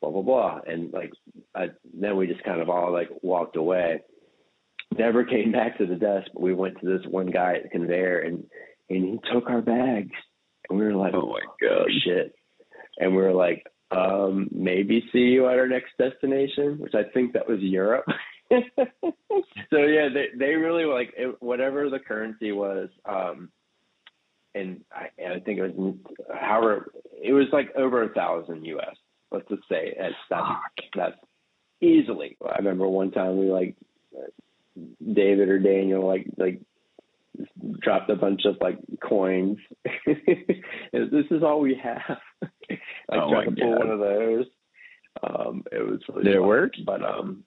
[0.00, 1.12] blah blah blah, and like
[1.54, 4.02] I, then we just kind of all like walked away.
[4.96, 7.68] Never came back to the desk, but we went to this one guy at the
[7.70, 8.44] conveyor, and
[8.88, 10.12] and he took our bags,
[10.70, 12.34] and we were like, oh my god, shit,
[12.98, 17.32] and we were like, um, maybe see you at our next destination, which I think
[17.34, 18.06] that was Europe.
[18.50, 22.88] so yeah, they they really like it, whatever the currency was.
[23.04, 23.50] Um,
[24.54, 25.94] and I, I think it was
[26.32, 28.96] however it was like over a thousand US.
[29.30, 31.16] Let's just say that's that's, that's
[31.80, 32.36] easily.
[32.44, 33.76] I remember one time we like
[35.00, 36.60] David or Daniel like like
[37.80, 39.58] dropped a bunch of like coins.
[40.06, 42.18] this is all we have.
[43.10, 44.46] I oh tried to pull one of those.
[45.22, 46.72] Um, it was really did it work?
[46.84, 47.44] But um,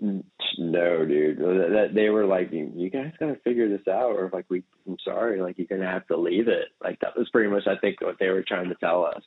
[0.00, 1.38] no, dude.
[1.38, 5.40] That they were like, you guys gotta figure this out, or like we, I'm sorry,
[5.40, 6.68] like you're gonna have to leave it.
[6.82, 9.22] Like that was pretty much, I think, what they were trying to tell us.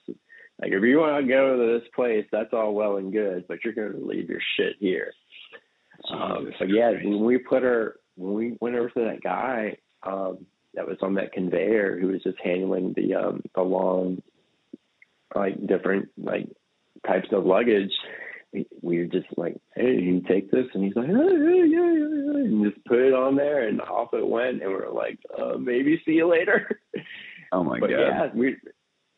[0.62, 3.60] Like if you want to go to this place, that's all well and good, but
[3.64, 5.14] you're gonna leave your shit here.
[6.12, 10.46] Um, but yeah, when we put our, when we went over to that guy um,
[10.74, 14.22] that was on that conveyor who was just handling the um, the long,
[15.36, 16.48] like different like
[17.06, 17.92] types of luggage
[18.82, 20.66] we were just like, hey, you take this?
[20.74, 24.14] And he's like, hey, yeah, yeah, yeah, and just put it on there, and off
[24.14, 24.62] it went.
[24.62, 26.80] And we are like, uh, maybe see you later.
[27.52, 28.00] Oh my but god!
[28.00, 28.58] Yeah, we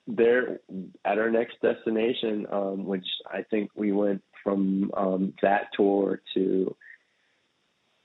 [0.08, 0.60] there
[1.04, 6.76] combination, um, which I think we went from um, that tour to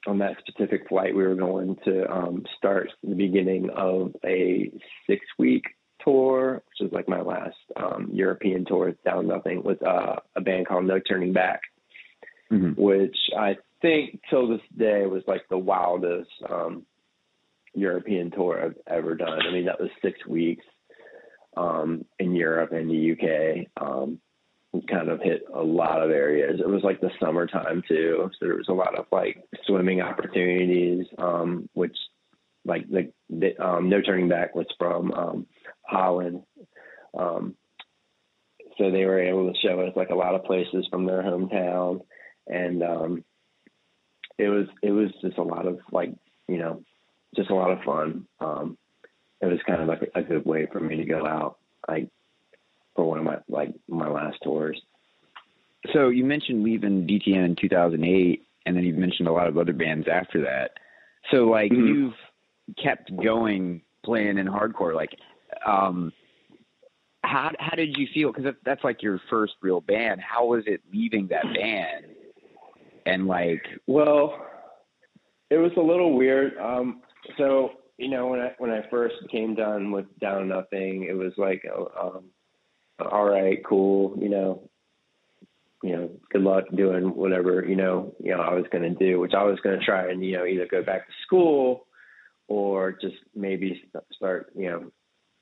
[0.06, 4.70] on that specific flight, we were going to um, start the beginning of a
[5.06, 5.64] six week
[6.04, 10.66] tour, which is like my last um, European tour down nothing with uh, a band
[10.66, 11.60] called No Turning Back,
[12.50, 12.80] mm-hmm.
[12.80, 16.84] which I think till this day was like the wildest um,
[17.74, 19.46] European tour I've ever done.
[19.46, 20.64] I mean, that was six weeks
[21.56, 23.82] um, in Europe and the UK.
[23.82, 24.20] Um,
[24.88, 26.60] kind of hit a lot of areas.
[26.60, 31.06] It was like the summertime too, so there was a lot of like swimming opportunities,
[31.18, 31.96] um, which
[32.64, 35.46] like the, the um, no turning back was from um,
[35.90, 36.42] Holland.
[37.16, 37.54] Um,
[38.78, 42.02] so they were able to show us like a lot of places from their hometown,
[42.46, 43.24] and um,
[44.38, 46.14] it was it was just a lot of like
[46.48, 46.82] you know
[47.36, 48.26] just a lot of fun.
[48.40, 48.78] Um,
[49.40, 52.08] it was kind of like a, a good way for me to go out like
[52.94, 54.80] for one of my like my last tours.
[55.92, 59.72] So you mentioned leaving DTN in 2008, and then you've mentioned a lot of other
[59.72, 60.72] bands after that.
[61.30, 61.86] So like mm-hmm.
[61.86, 62.14] you've
[62.82, 64.94] kept going playing in hardcore.
[64.94, 65.16] Like,
[65.66, 66.12] um,
[67.22, 68.32] how how did you feel?
[68.32, 70.20] Because that's like your first real band.
[70.20, 72.06] How was it leaving that band?
[73.06, 74.46] And like, well,
[75.50, 76.56] it was a little weird.
[76.58, 77.02] Um,
[77.36, 81.32] so you know, when I when I first came done with Down Nothing, it was
[81.36, 81.62] like,
[82.00, 82.24] um,
[82.98, 84.68] all right, cool, you know,
[85.82, 89.20] you know, good luck doing whatever you know, you know, I was going to do,
[89.20, 91.86] which I was going to try and you know either go back to school
[92.48, 93.82] or just maybe
[94.12, 94.90] start, you know,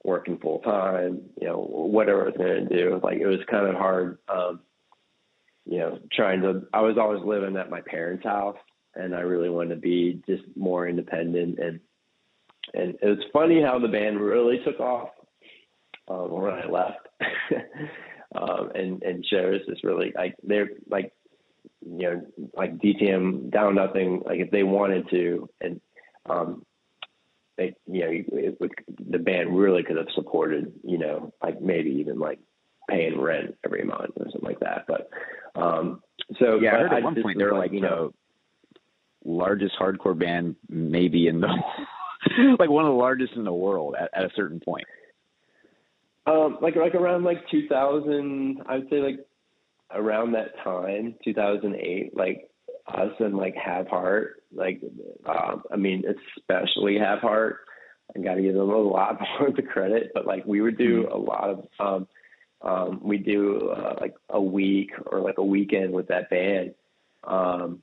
[0.04, 3.00] working full time, you know, whatever I was going to do.
[3.02, 4.60] Like it was kind of hard, um,
[5.66, 6.62] you know, trying to.
[6.72, 8.56] I was always living at my parents' house,
[8.94, 11.58] and I really wanted to be just more independent.
[11.58, 11.80] And
[12.74, 15.10] and it was funny how the band really took off
[16.08, 17.08] um, when I left.
[18.34, 21.12] um, and and shows is really like they're like
[21.84, 22.22] you know
[22.54, 25.80] like DTN down nothing like if they wanted to and
[26.28, 26.64] um
[27.58, 28.72] they you know it would,
[29.10, 32.38] the band really could have supported you know like maybe even like
[32.88, 34.86] paying rent every month or something like that.
[34.86, 35.10] But
[35.60, 36.00] um
[36.38, 38.14] so yeah I heard at one point they were like you know
[39.24, 41.48] largest hardcore band maybe in the
[42.58, 44.86] like one of the largest in the world at, at a certain point.
[46.26, 49.26] Um like like around like 2000 I would say like
[49.92, 52.48] around that time 2008 like
[52.88, 54.42] us and like Have Heart.
[54.54, 54.80] Like,
[55.26, 56.04] um, I mean,
[56.38, 57.58] especially Have Heart.
[58.16, 60.78] I got to give them a lot more of the credit, but like we would
[60.78, 61.12] do mm-hmm.
[61.12, 62.08] a lot of, um,
[62.60, 66.74] um, we do uh, like a week or like a weekend with that band.
[67.24, 67.82] Um,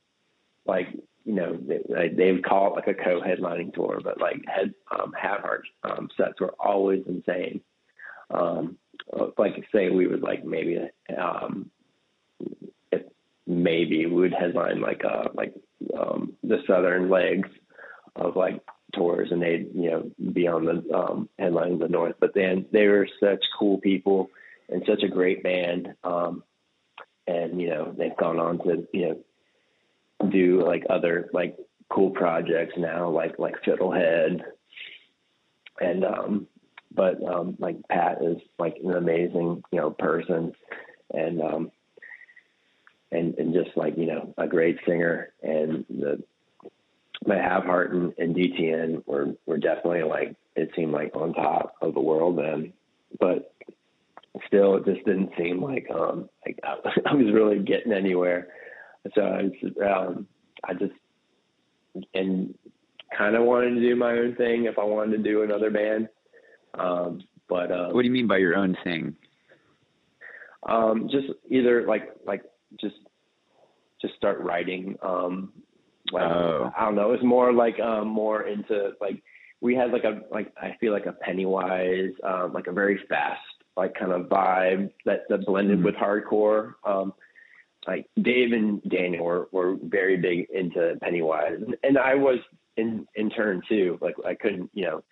[0.65, 0.87] like,
[1.23, 5.13] you know, they, they would call it like a co-headlining tour, but like head, um,
[5.19, 7.61] Have Heart, um, sets were always insane.
[8.31, 8.77] Um,
[9.37, 10.79] like say we would like maybe,
[11.17, 11.69] um,
[13.47, 15.53] maybe would headline like uh like
[15.97, 17.49] um the southern legs
[18.15, 18.61] of like
[18.93, 22.15] tours and they'd you know be on the um headlining the north.
[22.19, 24.29] But then they were such cool people
[24.69, 26.43] and such a great band um
[27.27, 29.09] and you know they've gone on to you
[30.19, 31.57] know do like other like
[31.89, 34.41] cool projects now like like fiddlehead.
[35.79, 36.47] And um
[36.91, 40.53] but um like pat is like an amazing you know person.
[41.13, 41.71] And um
[43.15, 46.23] and and just like you know a great singer and the
[47.25, 51.75] my Have Heart and, and DTN were were definitely like it seemed like on top
[51.81, 52.73] of the world then,
[53.19, 53.53] but
[54.47, 58.49] still it just didn't seem like um like I, I was really getting anywhere.
[59.15, 59.53] So I was,
[59.83, 60.27] um
[60.63, 60.93] I just
[62.13, 62.53] and
[63.17, 66.09] kind of wanted to do my own thing if I wanted to do another band.
[66.73, 69.15] Um, but um, what do you mean by your own thing?
[70.67, 72.41] Um, just either like like
[72.79, 72.95] just
[74.25, 74.97] start writing.
[75.03, 75.53] Um,
[76.11, 76.71] like, oh.
[76.75, 77.11] I don't know.
[77.11, 79.21] It's more like um, more into like
[79.61, 83.41] we had like a like I feel like a Pennywise, um, like a very fast
[83.77, 85.85] like kind of vibe that that blended mm-hmm.
[85.85, 86.73] with hardcore.
[86.83, 87.13] Um,
[87.87, 92.39] like Dave and Daniel were, were very big into Pennywise, and, and I was
[92.77, 93.99] in in turn too.
[94.01, 95.03] Like I couldn't you know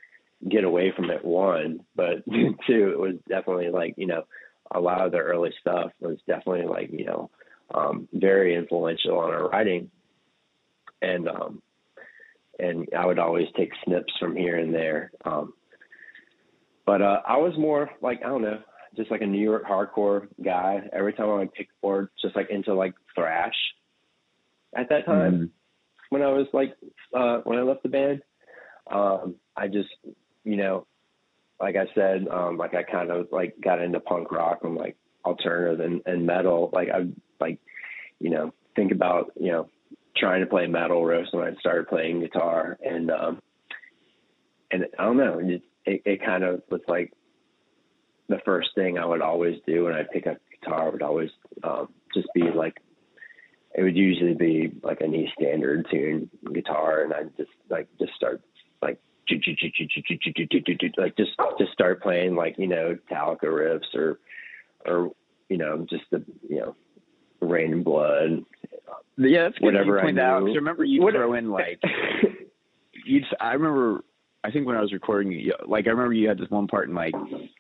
[0.50, 4.24] get away from it one, but two it was definitely like you know
[4.72, 7.30] a lot of the early stuff was definitely like you know
[7.74, 9.90] um, very influential on our writing.
[11.02, 11.62] And um,
[12.60, 15.12] and I would always take snips from here and there.
[15.26, 15.54] Um,
[16.86, 18.60] but uh, I was more like I don't know,
[18.96, 20.82] just like a New York hardcore guy.
[20.92, 23.56] Every time I would pick board, just like into like thrash.
[24.76, 25.46] At that time, mm-hmm.
[26.10, 26.76] when I was like
[27.14, 28.22] uh, when I left the band,
[28.92, 29.90] um, I just
[30.44, 30.88] you know,
[31.60, 34.98] like I said, um, like I kind of like got into punk rock and like
[35.26, 36.70] alternative and, and metal.
[36.74, 37.08] Like I
[37.44, 37.60] like,
[38.20, 39.70] you know, think about you know
[40.16, 43.40] trying to play metal riffs when I started playing guitar, and um,
[44.72, 47.14] and I don't know, it, it, it kind of was like
[48.30, 51.30] the first thing I would always do when I pick up guitar would always
[51.64, 52.78] um, just be like
[53.76, 58.14] it would usually be like an E standard tune guitar, and I'd just like just
[58.14, 58.42] start
[58.82, 59.00] like
[60.98, 64.20] like just just start playing like you know Metallica riffs or
[64.86, 65.12] or
[65.50, 66.76] you know just the you know
[67.44, 68.46] Raining Blood.
[69.18, 70.44] Yeah, that's whatever I out.
[70.44, 71.80] Remember you throw in like
[73.06, 73.22] you.
[73.40, 74.04] I remember.
[74.46, 76.98] I think when I was recording, like I remember you had this one part and
[76.98, 77.14] like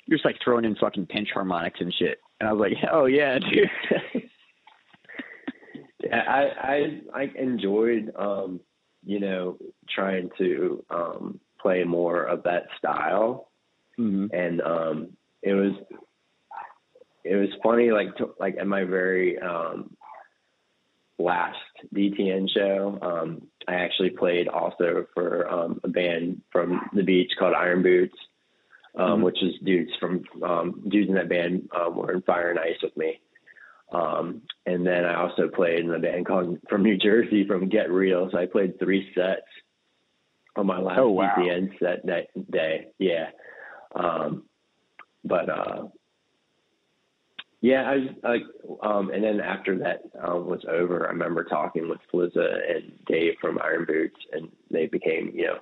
[0.05, 3.07] you're just like throwing in fucking pinch harmonics and shit, and I was like, hell
[3.07, 3.69] yeah, dude.
[6.03, 8.59] yeah, I I I enjoyed um,
[9.05, 9.57] you know
[9.89, 13.49] trying to um, play more of that style,
[13.97, 14.36] mm-hmm.
[14.36, 15.09] and um,
[15.41, 15.73] it was
[17.24, 19.95] it was funny like to, like at my very um,
[21.17, 21.57] last
[21.95, 27.53] DTN show, um, I actually played also for um, a band from the beach called
[27.53, 28.15] Iron Boots,
[28.97, 29.24] um, mm-hmm.
[29.24, 32.82] which is dudes from um, dudes in that band um, were in Fire and Ice
[32.82, 33.19] with me.
[33.91, 37.91] Um, and then I also played in a band called from New Jersey from Get
[37.91, 38.30] Real.
[38.32, 39.41] So I played three sets
[40.55, 41.36] on my last oh, wow.
[41.38, 42.88] DTN set that day.
[42.97, 43.28] Yeah.
[43.95, 44.43] Um,
[45.24, 45.84] but, uh,
[47.64, 48.43] yeah, I was like,
[48.82, 53.36] um, and then after that um, was over, I remember talking with Flizza and Dave
[53.39, 55.59] from Iron Boots, and they became, you know,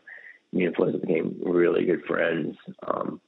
[0.51, 2.57] me and Flizza became really good friends.
[2.87, 3.21] Um,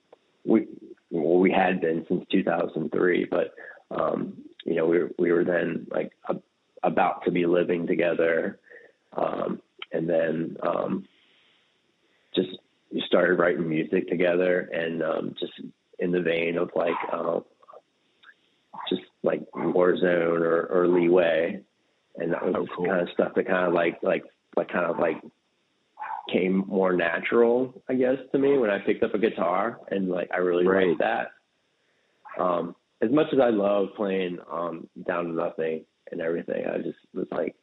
[0.43, 0.65] we
[1.11, 3.53] well, we had been since 2003, but
[3.91, 6.37] um, you know, we were, we were then like a,
[6.81, 8.59] about to be living together,
[9.15, 9.61] um,
[9.91, 11.05] and then um,
[12.35, 12.57] just
[13.05, 15.53] started writing music together, and um, just
[15.99, 17.41] in the vein of like uh,
[18.95, 21.61] just like Warzone or, or Leeway,
[22.17, 22.85] and that was oh, cool.
[22.85, 24.23] kind of stuff that kind of like like
[24.55, 25.21] like kind of like
[26.31, 30.29] came more natural, I guess, to me when I picked up a guitar, and like
[30.33, 30.87] I really right.
[30.87, 31.31] liked that.
[32.41, 36.97] Um, as much as I love playing um, Down to Nothing and everything, I just
[37.13, 37.55] was like,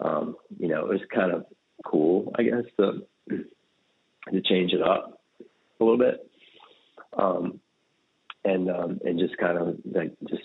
[0.00, 1.46] um, you know, it was kind of
[1.84, 5.20] cool, I guess, to to change it up
[5.80, 6.28] a little bit,
[7.16, 7.60] um,
[8.44, 10.42] and um, and just kind of like just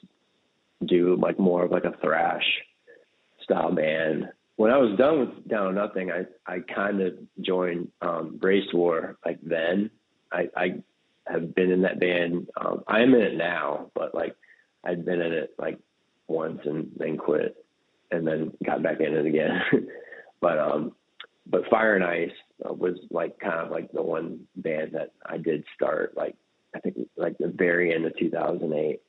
[0.86, 2.46] do like more of like a thrash
[3.44, 4.30] style band.
[4.58, 9.40] When I was done with Down Nothing, I I kind of joined um, Bracewar like
[9.42, 9.92] then.
[10.32, 10.84] I, I
[11.28, 12.48] have been in that band.
[12.58, 14.36] Um, I am in it now, but like
[14.84, 15.80] I'd been in it like
[16.28, 17.56] once and then quit
[18.12, 19.62] and then got back in it again.
[20.42, 20.94] but um,
[21.48, 22.32] but Fire and Ice
[22.68, 26.36] uh, was like kind of like the one band that I did start like
[26.76, 29.02] I think like the very end of 2008.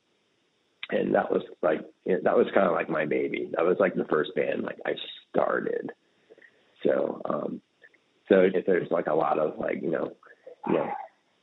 [0.89, 3.49] And that was like that was kind of like my baby.
[3.55, 4.93] That was like the first band like I
[5.29, 5.91] started.
[6.83, 7.61] So um,
[8.29, 10.13] so if there's like a lot of like you know
[10.67, 10.89] you know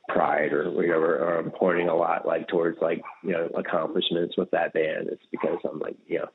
[0.09, 4.51] pride or whatever, or I'm pointing a lot like towards like, you know, accomplishments with
[4.51, 5.09] that band.
[5.11, 6.27] It's because I'm like, you know,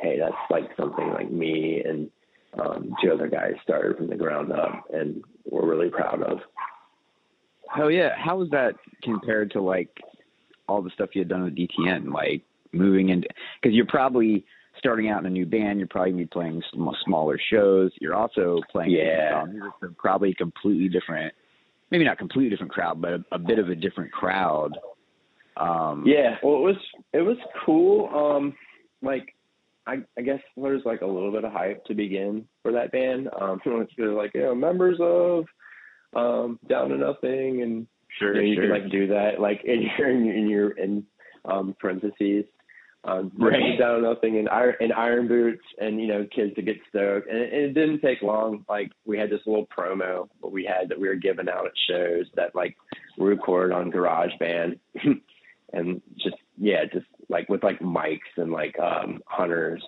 [0.00, 2.10] hey, that's like something like me and
[2.58, 6.38] um, two other guys started from the ground up and we're really proud of.
[7.68, 8.14] Hell yeah.
[8.16, 9.90] How was that compared to like
[10.66, 12.12] all the stuff you had done with DTN?
[12.12, 12.42] Like
[12.72, 13.28] moving into,
[13.62, 14.44] cause you're probably
[14.78, 15.78] starting out in a new band.
[15.78, 16.62] You're probably be playing
[17.04, 17.90] smaller shows.
[18.00, 19.44] You're also playing, yeah,
[19.98, 21.34] probably completely different
[21.90, 24.76] maybe not completely different crowd, but a, a bit of a different crowd.
[25.56, 26.76] Um, yeah, well, it was
[27.12, 28.08] it was cool.
[28.14, 28.54] Um,
[29.02, 29.34] like
[29.86, 33.28] I, I guess there's like a little bit of hype to begin for that band.
[33.40, 33.60] Um,
[33.96, 35.44] they're like you know members of
[36.14, 37.86] um, Down to Nothing, and
[38.18, 38.62] sure, you, know, you sure.
[38.74, 41.06] can like do that like in your in your, in, your, in
[41.44, 42.44] um, parentheses
[43.08, 43.78] um, right.
[43.78, 47.28] down nothing in iron in iron boots and you know kids to get stoked.
[47.28, 48.64] And it, and it didn't take long.
[48.68, 51.72] Like we had this little promo that we had that we were giving out at
[51.88, 52.76] shows that like
[53.16, 54.78] we recorded on GarageBand.
[55.72, 59.84] And just yeah just like with like mics and like um Hunter's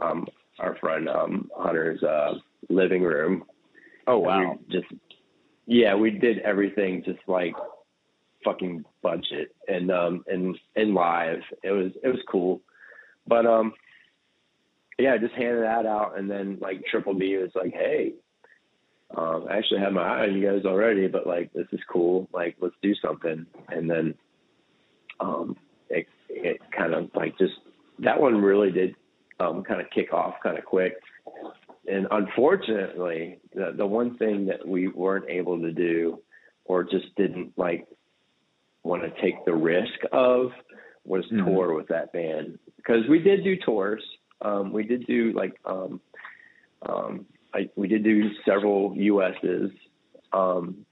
[0.00, 0.28] um
[0.60, 2.34] our friend um Hunter's uh
[2.68, 3.44] living room.
[4.06, 4.58] Oh wow.
[4.70, 4.86] just
[5.66, 7.54] yeah we did everything just like
[8.44, 11.40] fucking budget and um and and live.
[11.62, 12.60] It was it was cool.
[13.26, 13.72] But um
[14.98, 18.14] yeah, I just handed that out and then like Triple B was like, Hey,
[19.16, 22.28] um, I actually had my eye on you guys already, but like this is cool.
[22.32, 24.14] Like let's do something and then
[25.20, 25.56] um
[25.88, 27.54] it it kind of like just
[28.00, 28.94] that one really did
[29.40, 30.94] um kind of kick off kind of quick.
[31.90, 36.20] And unfortunately, the the one thing that we weren't able to do
[36.68, 37.86] or just didn't like
[38.84, 40.52] want to take the risk of
[41.04, 41.44] was Mhm.
[41.44, 44.04] tour with that band because we did do tours.
[44.42, 46.00] Um, we did do like um,
[46.82, 49.70] um, I, we did do several US's.
[50.32, 50.84] Um,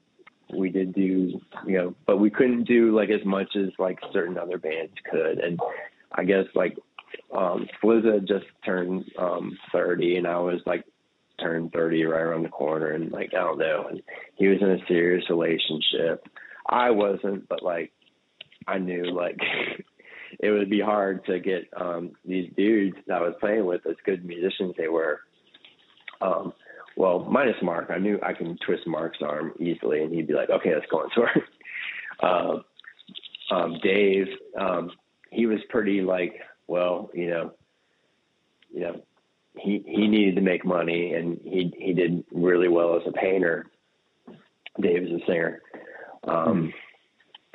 [0.53, 4.37] we did do you know, but we couldn't do like as much as like certain
[4.37, 5.39] other bands could.
[5.39, 5.59] And
[6.11, 6.77] I guess like
[7.35, 10.85] um, Flizza just turned um, 30, and I was like
[11.39, 14.01] turned 30 right around the corner, and like I don't know, and
[14.35, 16.27] he was in a serious relationship.
[16.67, 17.91] I wasn't, but like
[18.67, 19.37] I knew like
[20.39, 23.95] it would be hard to get um these dudes that I was playing with as
[24.05, 25.21] good musicians they were.
[26.21, 26.53] Um
[26.95, 30.49] well, minus Mark, I knew I can twist Mark's arm easily and he'd be like,
[30.49, 31.31] Okay, let's go on tour.
[32.21, 32.63] um
[33.51, 34.27] um Dave,
[34.59, 34.91] um,
[35.31, 36.35] he was pretty like,
[36.67, 37.53] well, you know,
[38.73, 39.01] you know,
[39.57, 43.67] he he needed to make money and he he did really well as a painter.
[44.79, 45.61] Dave is a singer.
[46.27, 46.73] Um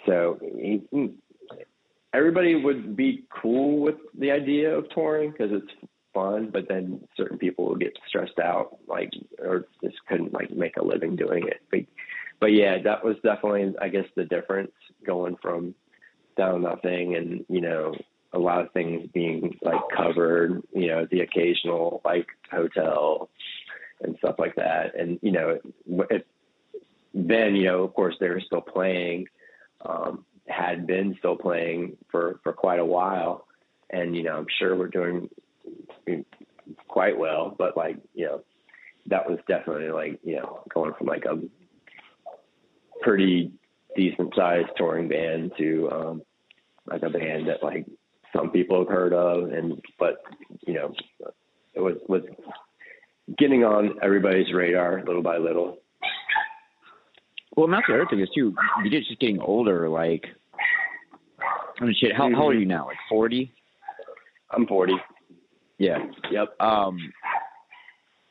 [0.07, 1.15] so he, he-
[2.13, 7.39] everybody would be cool with the idea of touring because it's fun, but then certain
[7.39, 11.63] people would get stressed out, like or just couldn't like make a living doing it.
[11.71, 11.81] But
[12.41, 14.73] but yeah, that was definitely I guess the difference
[15.07, 15.75] going from
[16.37, 17.95] down nothing and you know
[18.33, 23.29] a lot of things being like covered, you know, the occasional like hotel
[24.01, 25.59] and stuff like that, and you know,
[26.11, 26.27] it,
[27.15, 29.27] then you know of course they were still playing.
[29.85, 33.47] Um, had been still playing for for quite a while,
[33.91, 35.29] and you know I'm sure we're doing
[36.89, 37.55] quite well.
[37.57, 38.43] But like you know,
[39.07, 41.41] that was definitely like you know going from like a
[43.01, 43.53] pretty
[43.97, 46.23] decent sized touring band to um,
[46.87, 47.87] like a band that like
[48.35, 50.23] some people have heard of, and but
[50.67, 50.95] you know
[51.75, 52.23] it was was
[53.39, 55.79] getting on everybody's radar little by little.
[57.57, 58.55] Well, and that's the other thing is too.
[58.85, 59.89] You're just getting older.
[59.89, 60.25] Like,
[61.81, 62.17] I mean, shit.
[62.17, 62.87] How, how old are you now?
[62.87, 63.53] Like forty?
[64.51, 64.95] I'm 40.
[65.79, 65.99] Yeah.
[66.31, 66.61] Yep.
[66.61, 66.99] Um,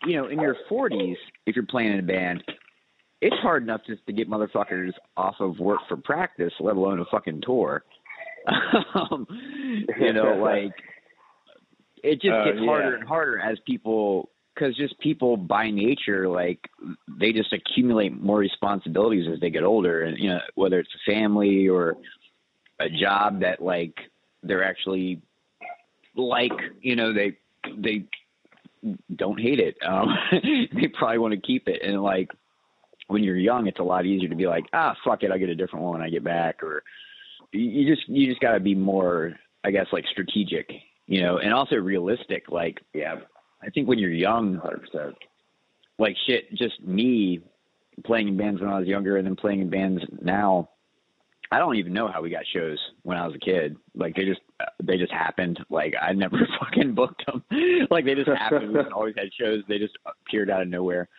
[0.05, 2.43] you know, in your forties, if you're playing in a band,
[3.22, 7.05] it's hard enough just to get motherfuckers off of work for practice, let alone a
[7.05, 7.84] fucking tour.
[8.95, 9.28] um,
[9.99, 10.74] you know, like
[12.03, 16.60] it just Uh, gets harder and harder as people because just people by nature like
[17.20, 21.12] they just accumulate more responsibilities as they get older and you know whether it's a
[21.12, 21.95] family or
[22.80, 23.95] a job that like
[24.43, 25.22] they're actually
[26.16, 27.38] like you know they
[27.78, 28.06] they
[29.16, 30.10] don't hate it um
[30.74, 32.30] they probably want to keep it and like
[33.08, 35.49] when you're young it's a lot easier to be like ah fuck it i'll get
[35.49, 36.84] a different one when i get back or
[37.52, 39.34] you- just you just got to be more
[39.64, 40.70] i guess like strategic
[41.08, 43.20] you know and also realistic like Yeah.
[43.62, 45.14] I think when you're young 100%.
[45.99, 47.41] like shit, just me
[48.05, 50.70] playing in bands when I was younger and then playing in bands now.
[51.53, 53.76] I don't even know how we got shows when I was a kid.
[53.93, 54.39] Like they just
[54.82, 55.59] they just happened.
[55.70, 57.43] Like I never fucking booked them.
[57.91, 58.74] like they just happened.
[58.74, 59.64] We always had shows.
[59.68, 61.09] They just appeared out of nowhere.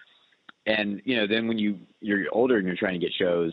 [0.64, 3.52] And you know, then when you you're older and you're trying to get shows,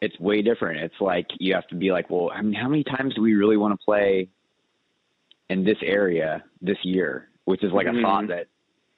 [0.00, 0.80] it's way different.
[0.80, 3.34] It's like you have to be like, well, I mean, how many times do we
[3.34, 4.28] really want to play
[5.50, 7.30] in this area this year?
[7.46, 7.98] Which is like Mhm.
[7.98, 8.48] a thought that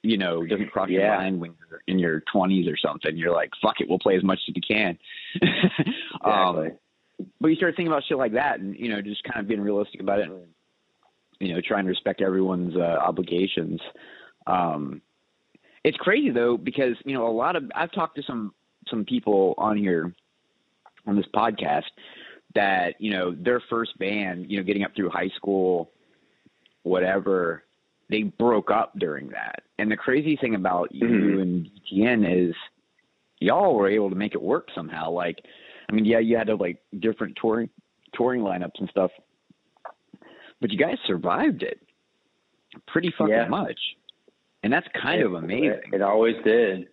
[0.03, 3.15] you know doesn't cross your mind when you're in your 20s or something.
[3.15, 4.97] You're like, fuck it, we'll play as much as we can.
[6.21, 6.71] um,
[7.39, 9.61] but you start thinking about shit like that, and you know, just kind of being
[9.61, 10.47] realistic about it, and
[11.39, 13.79] you know, trying to respect everyone's uh, obligations.
[14.47, 15.01] Um,
[15.83, 18.53] it's crazy though because you know a lot of I've talked to some
[18.89, 20.13] some people on here
[21.07, 21.83] on this podcast
[22.55, 25.91] that you know their first band, you know, getting up through high school,
[26.83, 27.63] whatever,
[28.09, 29.63] they broke up during that.
[29.77, 31.41] And the crazy thing about you Mhm.
[31.41, 32.55] and DTN is
[33.39, 35.09] y'all were able to make it work somehow.
[35.11, 35.45] Like,
[35.87, 37.69] I mean, yeah, you had to like different touring
[38.13, 39.11] touring lineups and stuff,
[40.59, 41.79] but you guys survived it
[42.87, 43.47] pretty fucking Yeah.
[43.47, 43.79] much,
[44.63, 45.91] and that's kind of amazing.
[45.91, 46.89] It, it always did.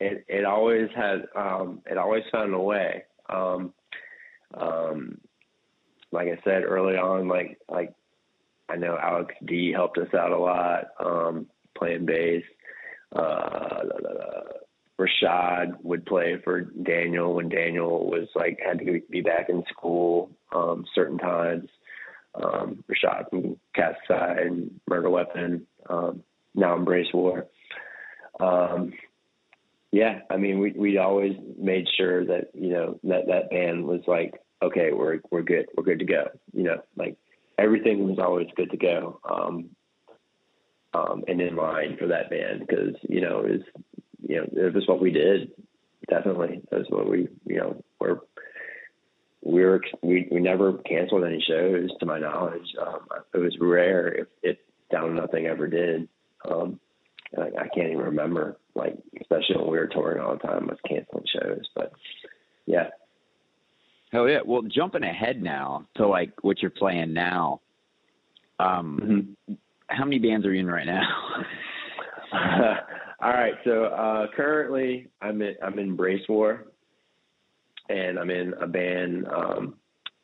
[0.00, 3.04] It it always had um it always found a way.
[3.28, 3.72] Um
[4.54, 5.18] um
[6.10, 7.92] like I said early on, like like
[8.68, 11.46] I know Alex D helped us out a lot, um,
[11.76, 12.44] playing bass.
[13.14, 13.82] Uh
[15.00, 20.30] Rashad would play for Daniel when Daniel was like had to be back in school
[20.52, 21.68] um certain times.
[22.34, 26.22] Um Rashad from Cat's Side and Murder Weapon, um
[26.54, 27.46] now Embrace War.
[28.40, 28.92] Um,
[29.90, 34.02] yeah, I mean, we we always made sure that you know that that band was
[34.06, 36.28] like, okay, we're we're good, we're good to go.
[36.52, 37.16] You know, like
[37.58, 39.70] everything was always good to go, um,
[40.94, 43.60] um, and in line for that band because you know it was
[44.26, 45.50] you know it was what we did.
[46.08, 48.20] Definitely, that's what we you know we're
[49.42, 52.74] we were we we never canceled any shows to my knowledge.
[52.80, 53.00] Um,
[53.34, 54.58] it was rare if it
[54.90, 56.08] down nothing ever did.
[56.48, 56.80] Um,
[57.36, 60.78] like I can't even remember, like especially when we were touring all the time, was
[60.88, 61.68] canceling shows.
[61.74, 61.92] But
[62.66, 62.88] yeah.
[64.12, 64.40] Hell yeah!
[64.44, 67.60] Well, jumping ahead now to like what you're playing now.
[68.58, 69.54] Um, mm-hmm.
[69.88, 71.06] how many bands are you in right now?
[72.32, 72.76] uh,
[73.20, 76.66] all right, so uh, currently I'm in I'm in Bracewar,
[77.88, 79.74] and I'm in a band um,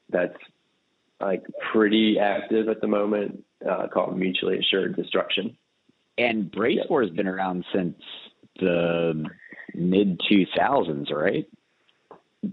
[0.09, 0.37] that's
[1.21, 5.57] like pretty active at the moment uh, called Mutually Assured Destruction.
[6.19, 6.91] And Brace yep.
[6.91, 7.97] War has been around since
[8.61, 9.25] the
[9.75, 11.47] mid 2000s, right?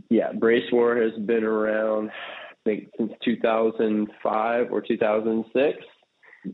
[0.10, 5.78] Yeah, Bracewar has been around, I think, since 2005 or 2006.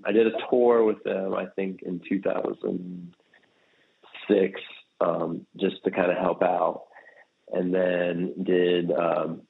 [0.06, 4.62] I did a tour with them, I think, in 2006,
[5.00, 6.84] um, just to kind of help out.
[7.54, 9.44] And then did, um,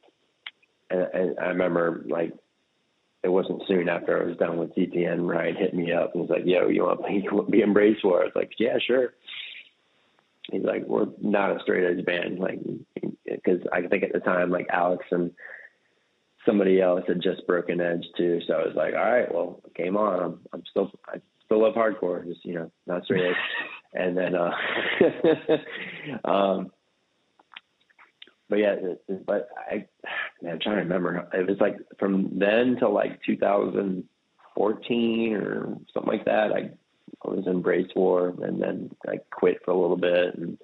[0.89, 2.33] and, and I remember like
[3.23, 6.29] it wasn't soon after I was done with DTN, Ryan hit me up and was
[6.29, 9.13] like, "Yo, you want to be in Bracewar?" I was like, "Yeah, sure."
[10.51, 12.59] He's like, "We're not a straight edge band, like,
[13.29, 15.31] because I think at the time, like Alex and
[16.45, 18.39] somebody else had just broken edge too.
[18.47, 20.23] So I was like, all right, well, game on.
[20.23, 23.35] I'm, I'm still, I still love hardcore, just you know, not straight edge.
[23.93, 24.51] and then, uh,
[26.25, 26.71] um,
[28.49, 28.75] but yeah,
[29.25, 29.85] but I,
[30.41, 31.27] man, I'm trying to remember.
[31.33, 36.53] It was like from then to like 2014 or something like that.
[36.53, 36.69] I,
[37.25, 40.35] I was in Bracewar and then I quit for a little bit.
[40.35, 40.57] And,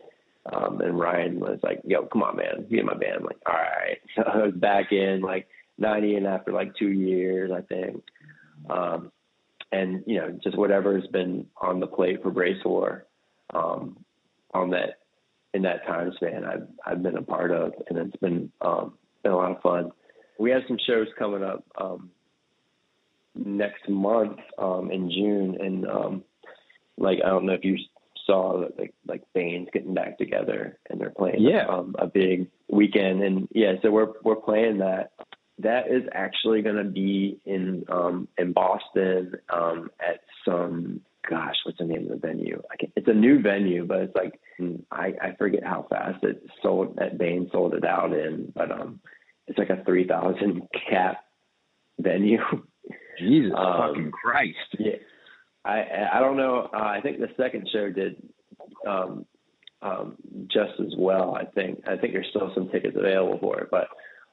[0.52, 3.18] um, and Ryan was like, yo, come on, man, be in my band.
[3.18, 3.98] I'm like, all right.
[4.16, 8.04] So I was back in like 90 and after like two years, I think.
[8.70, 9.12] Um,
[9.72, 13.06] and, you know, just whatever has been on the plate for Bracewar,
[13.54, 13.98] um,
[14.54, 15.00] on that
[15.54, 19.32] in that time span I've I've been a part of, and it's been um, been
[19.32, 19.92] a lot of fun.
[20.40, 22.10] We have some shows coming up um,
[23.36, 26.24] next month um, in June, and um,
[26.98, 27.78] like I don't know if you
[28.26, 31.66] saw that like like Bane's getting back together and they're playing yeah.
[31.68, 35.12] um, a big weekend, and yeah, so we're we're playing that.
[35.60, 41.78] That is actually going to be in um, in Boston um, at some gosh, what's
[41.78, 42.62] the name of the venue?
[42.72, 44.40] I can't it's a new venue, but it's like
[44.92, 49.00] I, I forget how fast it sold that Bane sold it out in, but um,
[49.48, 51.24] it's like a three thousand cap
[52.00, 52.40] venue.
[53.20, 54.58] Jesus um, fucking Christ!
[54.80, 54.96] Yeah,
[55.66, 56.70] I I don't know.
[56.74, 58.22] Uh, I think the second show did
[58.88, 59.26] um,
[59.82, 60.16] um,
[60.48, 61.36] just as well.
[61.36, 63.88] I think I think there's still some tickets available for it, but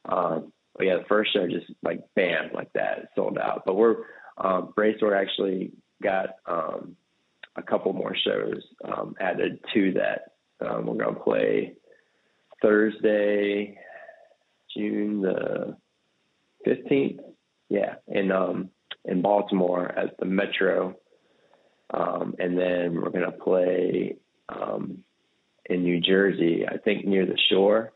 [0.09, 3.65] um, but yeah, the first show just like bam like that, sold out.
[3.67, 3.97] But we're
[4.39, 5.73] um, Brace actually
[6.03, 6.97] got um,
[7.57, 10.33] a couple more shows um, added to that.
[10.67, 11.75] Um, we're to play
[12.63, 13.79] Thursday,
[14.77, 15.77] June the
[16.67, 17.21] 15th.
[17.69, 18.71] Yeah, in um,
[19.05, 20.97] in Baltimore at the Metro,
[21.93, 24.17] um, and then we're going to play
[24.49, 24.99] um,
[25.67, 26.65] in New Jersey.
[26.67, 27.93] I think near the shore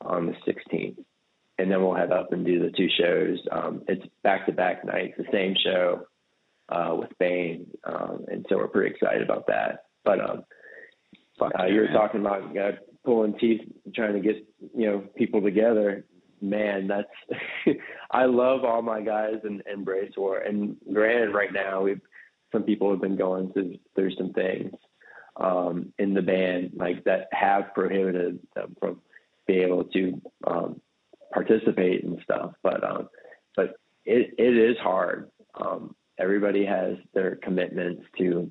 [0.00, 0.96] on the 16th,
[1.58, 3.38] and then we'll head up and do the two shows.
[3.50, 6.06] Um, it's back to back nights, the same show
[6.68, 9.84] uh, with Bane, um, and so we're pretty excited about that.
[10.04, 10.44] But um,
[11.40, 12.72] uh, you were talking about uh,
[13.04, 13.62] pulling teeth,
[13.94, 14.36] trying to get
[14.76, 16.04] you know people together.
[16.42, 17.08] Man, that's
[18.10, 22.00] I love all my guys in, in Bracewar, and granted, right now we've
[22.52, 24.72] some people have been going through, through some things
[25.36, 29.00] um, in the band like that have prohibited them from
[29.46, 30.80] being able to um,
[31.32, 32.52] participate and stuff.
[32.62, 33.08] But um,
[33.56, 35.30] but it, it is hard.
[35.54, 38.50] Um, everybody has their commitments to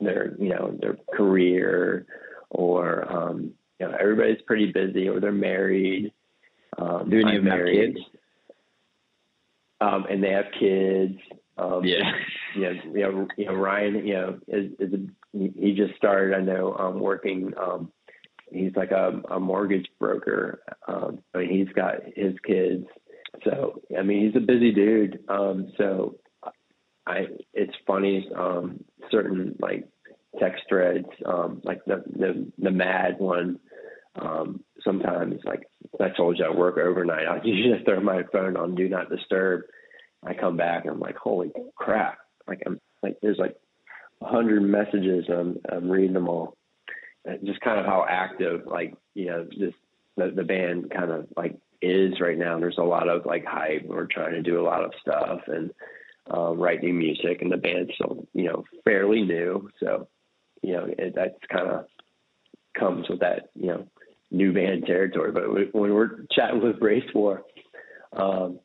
[0.00, 2.06] their you know their career
[2.50, 6.12] or um, you know everybody's pretty busy or they're married.
[6.76, 7.98] Um, Do any of have kids?
[9.80, 11.18] Um, and they have kids.
[11.58, 12.12] Um, yeah.
[12.54, 14.98] You know, you know, you know, Ryan, you know, is, is a,
[15.32, 17.92] he just started, I know, um, working, um,
[18.50, 20.62] he's like a, a mortgage broker.
[20.86, 22.86] Um, I mean, he's got his kids.
[23.44, 25.20] So, I mean, he's a busy dude.
[25.28, 26.16] Um, so
[27.08, 29.88] I it's funny um, certain like
[30.38, 33.58] text threads um, like the the the mad one
[34.20, 35.62] um, sometimes like
[35.98, 39.62] I told you I work overnight I usually throw my phone on do not disturb
[40.28, 42.18] I come back and I'm like holy crap.
[42.46, 43.56] Like I'm like there's like
[44.20, 46.54] a hundred messages I'm I'm reading them all.
[47.44, 49.74] Just kind of how active like you know this
[50.16, 52.58] the, the band kind of like is right now.
[52.58, 53.84] There's a lot of like hype.
[53.84, 55.70] We're trying to do a lot of stuff and
[56.32, 59.70] uh, write new music, and the band's still, you know, fairly new.
[59.80, 60.08] So,
[60.62, 61.86] you know, it, that's kind of
[62.78, 63.86] comes with that, you know,
[64.30, 65.32] new band territory.
[65.32, 67.44] But when we're chatting with Bracewar,
[68.12, 68.58] Um,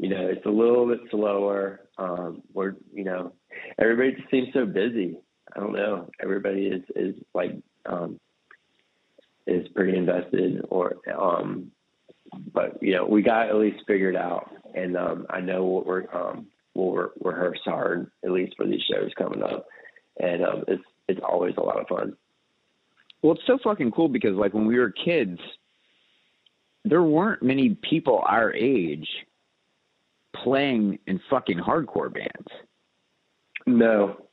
[0.00, 1.80] you know, it's a little bit slower.
[1.98, 3.34] Um, we're, you know,
[3.78, 5.18] everybody just seems so busy.
[5.54, 6.08] I don't know.
[6.22, 7.52] Everybody is is like
[7.84, 8.18] um,
[9.46, 11.70] is pretty invested, or um,
[12.54, 16.06] but you know, we got at least figured out, and um, I know what we're
[16.14, 19.66] um, we'll re- rehearse hard at least for these shows coming up,
[20.18, 22.16] and um, it's it's always a lot of fun.
[23.20, 25.40] Well, it's so fucking cool because like when we were kids,
[26.86, 29.06] there weren't many people our age
[30.36, 32.48] playing in fucking hardcore bands.
[33.66, 34.26] No,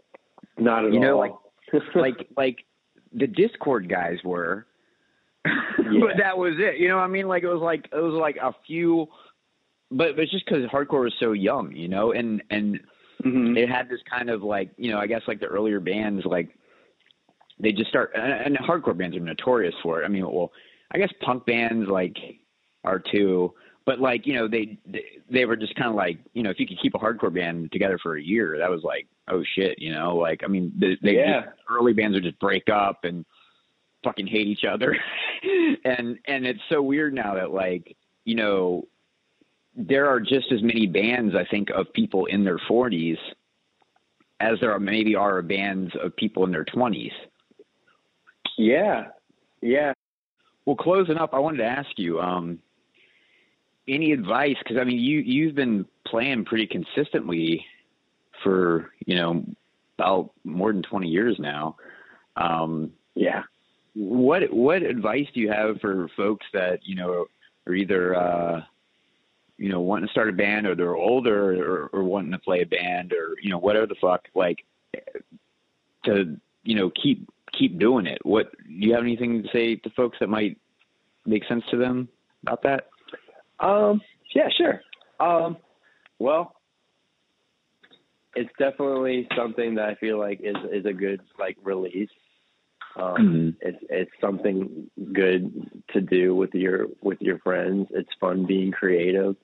[0.57, 1.03] not at you all.
[1.06, 1.32] know, like
[1.95, 2.57] like like
[3.14, 4.65] the Dischord guys were,
[5.45, 5.99] Yeah.
[6.02, 6.80] but that was it.
[6.80, 9.07] You know, what I mean, like it was like it was like a few,
[9.91, 12.80] but but it's just because hardcore was so young, you know, and and
[13.24, 13.57] Mhm.
[13.57, 16.49] it had this kind of like you know I guess like the earlier bands like
[17.60, 20.06] they just start and, and hardcore bands are notorious for it.
[20.06, 20.52] I mean, well,
[20.91, 22.15] I guess punk bands like
[22.84, 23.53] are too,
[23.88, 24.77] but like you know they
[25.31, 27.72] they, were just kind of like you know if you could keep a hardcore band
[27.72, 30.97] together for a year, that was like oh shit, you know, like I mean they,
[31.01, 31.45] they Yeah.
[31.45, 33.26] just, early bands would just break up and
[34.03, 34.95] fucking hate each other,
[35.85, 37.95] and and it's so weird now that like
[38.26, 38.84] you know
[39.73, 43.18] there are just as many bands I think of people in their 40s
[44.41, 47.11] as there are maybe are bands of people in their 20s.
[48.57, 49.05] Yeah,
[49.61, 49.93] yeah.
[50.65, 52.59] Well, closing up, I wanted to ask you um,
[53.88, 57.65] any advice because I mean you you've been playing pretty consistently
[58.43, 59.45] for you know
[59.97, 61.76] about more than 20 years now.
[62.35, 63.43] Um, Yeah.
[63.95, 67.26] what what advice do you have for folks that you know
[67.65, 68.61] are either uh,
[69.57, 72.61] you know wanting to start a band or they're older or, or wanting to play
[72.61, 74.64] a band or you know whatever the fuck like
[76.05, 79.89] to you know keep keep doing it what do you have anything to say to
[79.91, 80.57] folks that might
[81.26, 82.07] make sense to them
[82.43, 82.89] about that
[83.59, 84.01] Um,
[84.35, 84.81] yeah, sure.
[85.19, 85.57] Um,
[86.19, 86.53] well,
[88.35, 92.09] it's definitely something that I feel like is is a good like release.
[92.95, 97.88] Um, it's it's something good to do with your with your friends.
[97.91, 99.35] It's fun being creative,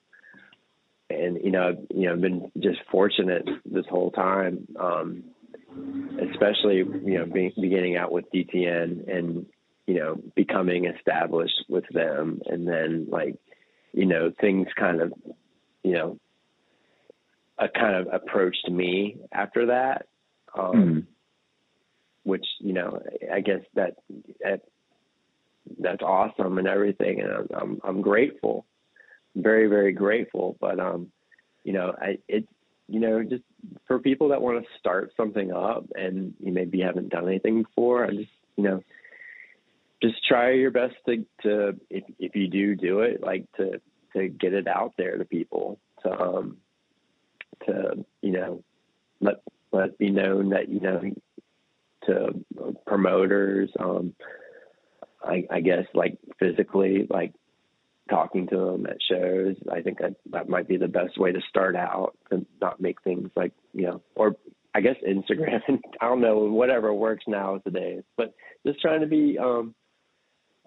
[1.10, 5.24] and you know I've, you know I've been just fortunate this whole time, um,
[6.30, 9.46] especially you know being, beginning out with DTN and
[9.86, 13.36] you know becoming established with them, and then like
[13.94, 15.12] you know things kind of
[15.82, 16.18] you know
[17.58, 20.06] a kind of approached me after that.
[20.56, 21.06] Um,
[22.24, 23.00] which you know
[23.32, 23.96] I guess that
[24.40, 24.62] that
[25.78, 28.66] that's awesome and everything, and I'm I'm, I'm grateful,
[29.36, 30.56] very very grateful.
[30.60, 31.12] But um,
[31.62, 32.48] you know, I it
[32.88, 33.44] you know just
[33.86, 38.04] for people that want to start something up and you maybe haven't done anything before,
[38.04, 38.82] I just you know
[40.04, 43.80] just try your best to to if if you do do it like to
[44.14, 46.56] to get it out there to people to um
[47.66, 48.62] to you know
[49.20, 49.36] let
[49.72, 51.00] let it be known that you know
[52.06, 52.44] to
[52.86, 54.14] promoters, um,
[55.22, 57.32] I, I guess like physically, like
[58.10, 59.56] talking to them at shows.
[59.70, 63.02] I think that that might be the best way to start out to not make
[63.02, 64.36] things like you know, or
[64.74, 65.60] I guess Instagram.
[66.00, 68.34] I don't know whatever works nowadays, but
[68.66, 69.74] just trying to be um,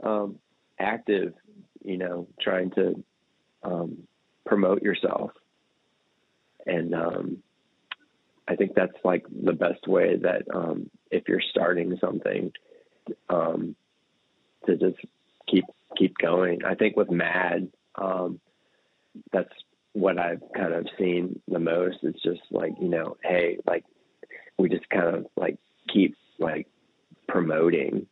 [0.04, 0.40] um,
[0.80, 1.34] active.
[1.84, 3.04] You know, trying to
[3.64, 4.08] um,
[4.46, 5.32] promote yourself,
[6.66, 7.38] and um,
[8.48, 12.52] I think that's like the best way that um, if you're starting something,
[13.30, 13.76] um,
[14.66, 14.98] to just
[15.48, 15.66] keep
[15.98, 16.64] keep going.
[16.66, 18.40] I think with Mad, um,
[19.32, 19.54] that's
[19.94, 21.98] what I've kind of seen the most.
[22.04, 23.84] It's just like you know, hey, like
[24.58, 25.58] we just kind of like
[25.92, 26.68] keep like
[27.28, 28.08] promoting.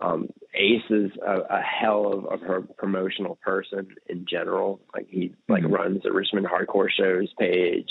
[0.00, 4.80] Um, Ace is a, a hell of a pro- promotional person in general.
[4.94, 5.72] Like he like Mhm.
[5.72, 7.90] runs the Richmond Hardcore Shows page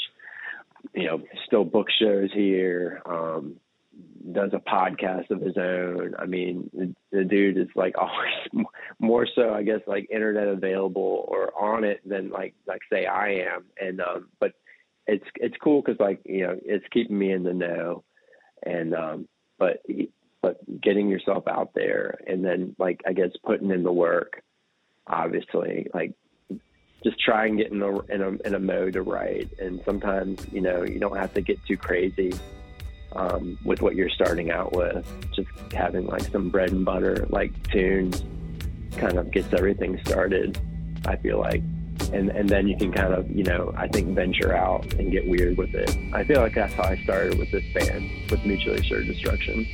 [0.94, 3.56] you know, still book shows here, um,
[4.32, 6.14] does a podcast of his own.
[6.20, 10.48] I mean, the, the dude is like always more, more so, I guess, like internet
[10.48, 13.66] available or on it than like, like say I am.
[13.82, 14.54] And, um, but
[15.08, 15.82] it's, it's cool.
[15.82, 18.04] Cause like, you know, it's keeping me in the know
[18.66, 19.28] and, um,
[19.58, 19.82] but,
[20.42, 24.42] but getting yourself out there and then like, I guess putting in the work,
[25.08, 26.14] obviously, like
[27.04, 29.50] just try and get in a, in a in a mode to write.
[29.60, 32.34] And sometimes you know you don't have to get too crazy
[33.16, 35.06] um, with what you're starting out with.
[35.36, 38.24] Just having like some bread and butter like tunes
[38.98, 40.60] kind of gets everything started.
[41.06, 41.64] I feel like.
[42.14, 45.28] And, and then you can kind of, you know, I think venture out and get
[45.28, 45.98] weird with it.
[46.14, 49.68] I feel like that's how I started with this band, with Mutually Assured Destruction.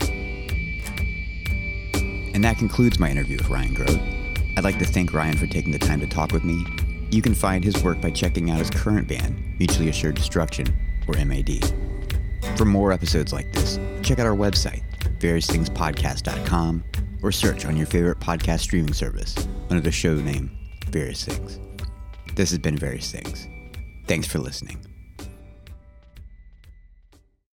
[2.33, 3.99] And that concludes my interview with Ryan Groat.
[4.57, 6.65] I'd like to thank Ryan for taking the time to talk with me.
[7.11, 10.67] You can find his work by checking out his current band, Mutually Assured Destruction,
[11.07, 11.73] or MAD.
[12.57, 14.83] For more episodes like this, check out our website,
[15.19, 16.83] variousthingspodcast.com,
[17.21, 19.35] or search on your favorite podcast streaming service
[19.69, 20.51] under the show name
[20.89, 21.59] Various Things.
[22.35, 23.47] This has been Various Things.
[24.07, 24.79] Thanks for listening.